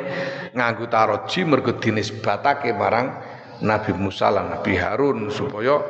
nganggo 0.53 0.89
taroji 0.93 1.49
mergo 1.49 1.77
dinisbatake 1.81 2.77
marang 2.77 3.17
Nabi 3.65 3.93
Musa 3.97 4.29
lan 4.29 4.53
Nabi 4.53 4.77
Harun 4.77 5.33
supaya 5.33 5.81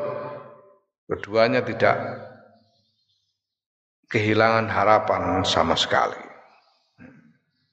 keduanya 1.11 1.67
tidak 1.67 1.99
kehilangan 4.07 4.71
harapan 4.71 5.43
sama 5.43 5.75
sekali. 5.75 6.21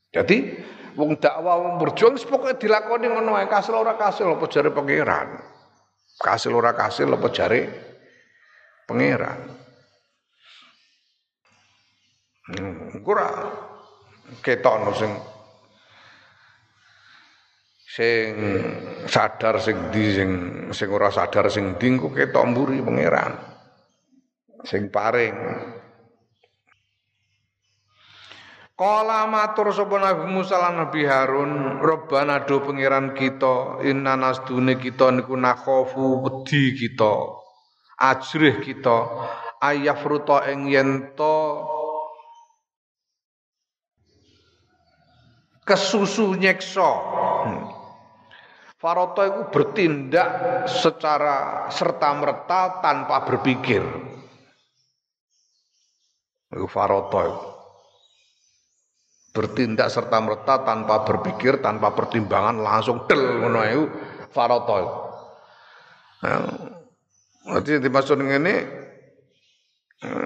Jadi 0.10 0.58
wong 0.98 1.22
dakwah 1.22 1.62
wong 1.62 1.74
berjuang 1.78 2.18
pokoke 2.18 2.58
dilakoni 2.58 3.06
ngono 3.06 3.38
ae 3.38 3.46
kasil 3.46 3.78
ora 3.78 3.94
kasil 3.94 4.26
apa 4.26 4.46
jare 4.50 4.74
pangeran. 4.74 5.38
Kasil 6.18 6.50
ora 6.50 6.74
kasil 6.74 7.14
apa 7.14 7.28
jare 7.30 7.62
pangeran. 8.90 9.59
Hmm, 12.50 13.06
ora. 13.06 13.30
Ketokno 14.42 14.94
sing 14.94 15.12
sing 17.82 18.30
sadar 19.10 19.58
sing 19.58 19.90
di 19.90 20.06
sing 20.14 20.32
sing 20.70 20.90
ora 20.94 21.10
sadar 21.10 21.50
sing 21.50 21.78
di 21.82 21.86
engko 21.90 22.14
ketok 22.14 22.46
mburi 22.50 22.82
pangeran. 22.82 23.34
Sing 24.66 24.90
paring. 24.90 25.38
Kala 28.80 29.28
matur 29.28 29.76
sapa 29.76 30.00
Nabi 30.00 30.32
Musa 30.32 30.56
lan 30.56 30.80
Nabi 30.80 31.04
Harun, 31.04 31.84
Robbana 31.84 32.48
do 32.48 32.64
pangeran 32.64 33.12
kita, 33.12 33.84
inna 33.84 34.16
nasdune 34.16 34.80
kita 34.80 35.12
niku 35.12 35.36
nakhofu 35.36 36.24
wedi 36.24 36.80
kita, 36.80 37.28
ajrih 38.00 38.64
kita, 38.64 38.98
ayafruta 39.60 40.48
ing 40.48 40.72
yen 40.72 41.12
kesusu 45.70 46.34
nyekso. 46.34 46.90
Hmm. 47.46 47.62
Faroto 48.80 49.22
itu 49.28 49.42
bertindak 49.52 50.30
secara 50.72 51.68
serta-merta 51.68 52.80
tanpa 52.82 53.28
berpikir. 53.28 53.84
Itu 56.50 56.66
Faroto 56.66 57.20
itu. 57.22 57.48
Bertindak 59.30 59.94
serta-merta 59.94 60.66
tanpa 60.66 61.06
berpikir, 61.06 61.62
tanpa 61.62 61.94
pertimbangan 61.94 62.58
langsung 62.64 63.06
del 63.06 63.44
ngono 63.44 63.62
itu 63.68 63.84
Faroto 64.34 64.74
itu. 64.80 64.98
Nah, 66.20 66.40
nanti 67.52 67.72
dimaksud 67.84 68.18
ini 68.20 68.79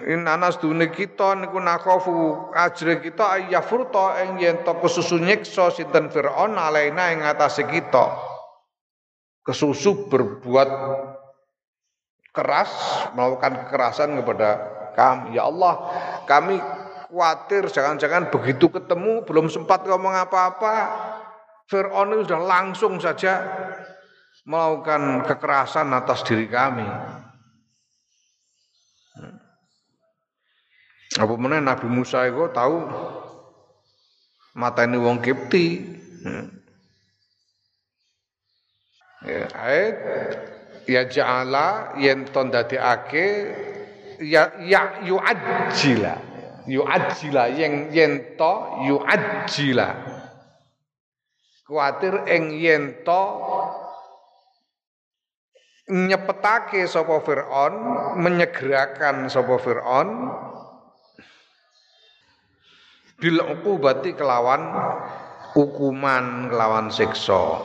In 0.05 0.29
anas 0.29 0.61
dune 0.61 0.93
kita 0.93 1.33
niku 1.33 1.57
nakhofu 1.57 2.53
ajre 2.53 3.01
kita 3.01 3.41
ayafurta 3.41 4.21
ing 4.21 4.37
yen 4.37 4.61
to 4.61 4.77
kesusu 4.77 5.17
nyiksa 5.17 5.73
sinten 5.73 6.13
Firaun 6.13 6.53
alaina 6.53 7.09
ing 7.09 7.25
atase 7.25 7.65
kita. 7.65 8.13
Kesusu 9.41 10.13
berbuat 10.13 10.69
keras, 12.29 12.69
melakukan 13.17 13.65
kekerasan 13.65 14.13
kepada 14.21 14.49
kami. 14.93 15.41
Ya 15.41 15.49
Allah, 15.49 15.89
kami 16.29 16.61
khawatir 17.09 17.69
jangan-jangan 17.73 18.29
begitu 18.29 18.69
ketemu 18.69 19.25
belum 19.25 19.49
sempat 19.49 19.89
ngomong 19.89 20.13
apa-apa. 20.29 20.73
Fir'aun 21.65 22.13
itu 22.13 22.29
sudah 22.29 22.41
langsung 22.45 23.01
saja 23.01 23.41
melakukan 24.45 25.25
kekerasan 25.25 25.89
atas 25.97 26.21
diri 26.21 26.45
kami. 26.45 26.85
Apa 31.13 31.33
mana 31.37 31.61
Nabi 31.61 31.85
Musa 31.85 32.25
itu 32.25 32.49
tahu 32.49 32.89
mata 34.57 34.85
ini 34.89 34.97
wong 34.97 35.21
Kipti. 35.21 35.93
Ya, 39.23 39.47
ayat 39.55 39.95
ya 40.83 41.01
ja'ala 41.07 41.95
yen 42.01 42.27
ton 42.27 42.51
ake 42.51 43.25
ya 44.25 44.51
ya 44.59 45.05
yu'ajjila. 45.05 46.15
Yu'ajjila 46.65 47.43
yen 47.53 47.93
yen 47.93 48.35
to 48.35 48.53
yu'ajjila. 48.89 49.89
Kuatir 51.63 52.25
ing 52.27 52.57
yen 52.57 53.05
to 53.05 53.23
nyepetake 55.93 56.87
sapa 56.87 57.19
Firaun, 57.23 57.73
menyegerakan 58.19 59.27
sapa 59.27 59.55
Firaun 59.59 60.09
bil 63.17 63.37
uqubati 63.41 64.17
kelawan 64.17 64.73
hukuman 65.53 66.49
kelawan 66.49 66.89
siksa. 66.89 67.61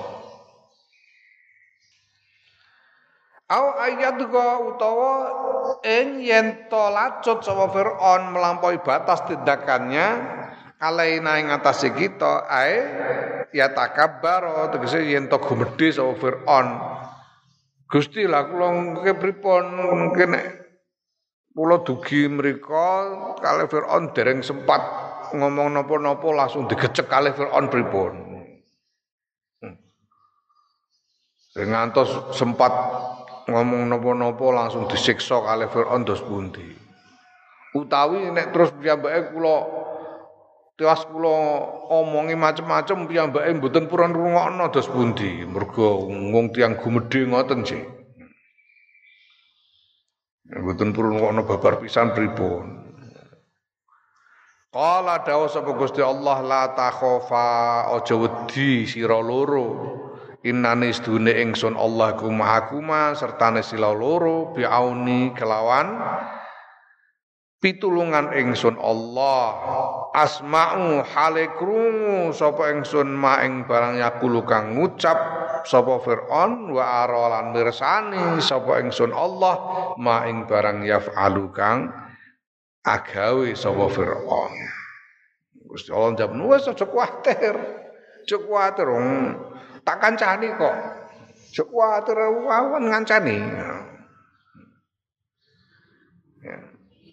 Au 3.48 3.66
ayat 3.80 4.20
go 4.28 4.76
utawa 4.76 5.12
ing 5.80 6.20
yen 6.20 6.68
to 6.68 6.84
lacut 6.92 7.40
sapa 7.40 7.72
Firaun 7.72 8.36
melampaui 8.36 8.76
batas 8.84 9.24
tindakannya 9.24 10.20
alaina 10.76 11.40
ing 11.40 11.48
atase 11.48 11.96
kita 11.96 12.44
ae 12.44 12.76
ya 13.56 13.72
takabbar 13.72 14.68
tegese 14.68 15.00
yen 15.00 15.32
to 15.32 15.40
gumedhe 15.40 15.88
sapa 15.88 16.12
Firaun 16.20 16.68
Gusti 17.88 18.28
lah 18.28 18.52
kula 18.52 19.16
pripun 19.16 19.64
mungkin 19.96 20.36
kula 21.56 21.80
dugi 21.88 22.28
mriku 22.28 22.84
kalih 23.40 23.64
Firaun 23.64 24.12
dereng 24.12 24.44
sempat 24.44 25.07
ngomong 25.34 25.74
napa-napa 25.74 26.28
langsung 26.32 26.70
digecek 26.70 27.08
kalih 27.10 27.34
Firaun 27.34 27.66
pripun. 27.68 28.12
Hmm. 29.60 29.76
ngantos 31.58 32.36
sempat 32.36 32.72
ngomong 33.48 33.88
napa-napa 33.88 34.46
langsung 34.54 34.86
disiksa 34.86 35.40
kalih 35.42 35.68
Firaun 35.72 36.06
dos 36.06 36.22
pundi. 36.22 36.64
Utawi 37.76 38.32
nek 38.32 38.52
terus 38.54 38.72
piyambake 38.72 39.34
kula 39.34 39.56
Tiwas 40.78 41.02
kula 41.10 41.34
omongi 41.90 42.38
macem-macem 42.38 43.10
piyambake 43.10 43.50
mboten 43.58 43.90
purun 43.90 44.14
rungokno 44.14 44.70
dos 44.70 44.86
pundi. 44.86 45.42
Mergo 45.42 46.06
wong 46.06 46.54
tiyang 46.54 46.78
gumedhe 46.78 47.26
ngoten 47.26 47.66
sih. 47.66 47.82
Mboten 50.54 50.94
purun 50.94 51.18
rungokno 51.18 51.42
babar 51.50 51.82
pisan 51.82 52.14
pripun. 52.14 52.77
Kala 54.68 55.24
dawa 55.24 55.48
sapa 55.48 55.72
Gusti 55.72 56.04
Allah 56.04 56.44
la 56.44 56.76
takhofa 56.76 57.88
aja 57.88 58.12
wedi 58.20 58.84
sira 58.84 59.16
loro. 59.16 59.96
Innani 60.44 60.92
sedune 60.92 61.32
ingsun 61.32 61.72
Allah 61.72 62.12
kuma 62.20 63.16
sertane 63.16 63.64
sila 63.64 63.96
loro 63.96 64.52
biauni 64.52 65.32
kelawan 65.32 65.96
pitulungan 67.64 68.36
ingsun 68.36 68.76
Allah 68.76 69.56
asma'u 70.12 71.00
hale 71.16 71.48
krungu 71.56 72.36
sapa 72.36 72.68
ingsun 72.76 73.08
ma 73.08 73.40
ing 73.48 73.64
barang 73.64 73.96
yakulu 73.96 74.44
kang 74.44 74.76
ngucap 74.76 75.16
sapa 75.64 75.96
Firaun 76.04 76.76
wa 76.76 77.08
aralan 77.08 77.56
mirsani 77.56 78.36
sapa 78.44 78.84
ingsun 78.84 79.16
Allah 79.16 79.56
ma 79.96 80.28
ing 80.28 80.44
barang 80.44 80.84
yaf'alu 80.84 81.50
kang 81.56 82.07
agawe 82.88 83.52
sapa 83.52 83.84
Firaun? 83.92 84.54
Gusti 85.68 85.92
Allah 85.92 86.16
jawab 86.16 86.32
wis 86.48 86.64
aja 86.64 86.86
kuwatir. 86.88 87.54
Aja 88.24 88.36
kuwatir 88.40 88.88
tak 89.84 89.96
kancani 90.00 90.48
kok. 90.56 90.76
Aja 91.52 91.62
kuwatir 91.68 92.16
wawan 92.16 92.88
ngancani. 92.88 93.36
Ya. 96.40 96.56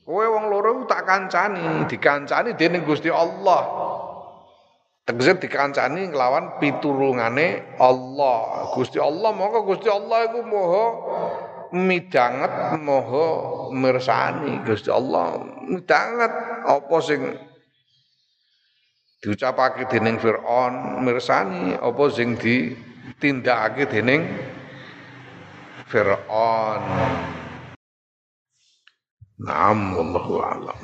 Kowe 0.06 0.26
wong 0.30 0.54
loro 0.54 0.86
tak 0.86 1.04
kancani, 1.04 1.90
dikancani 1.90 2.54
dening 2.56 2.86
Gusti 2.86 3.10
Allah. 3.10 3.66
Tegese 5.02 5.38
dikancani 5.42 6.14
nglawan 6.14 6.62
pitulungane 6.62 7.78
Allah. 7.82 8.72
Gusti 8.72 9.02
Allah 9.02 9.34
mongko 9.34 9.66
Gusti 9.66 9.90
Allah 9.90 10.30
iku 10.30 10.40
moho 10.46 10.86
midanget 11.74 12.78
moho 12.80 13.28
mirsani 13.74 14.62
Gusti 14.64 14.94
Allah 14.94 15.55
midanget 15.66 16.32
apa 16.66 16.98
sing 17.02 17.22
diucapake 19.22 19.90
dening 19.90 20.22
Firaun 20.22 21.02
mirsani 21.02 21.74
apa 21.76 22.04
sing 22.14 22.38
ditindakake 22.38 23.90
dening 23.90 24.22
Firaun 25.90 26.82
Naam 29.36 29.92
wallahu 30.00 30.40
a'lam. 30.40 30.80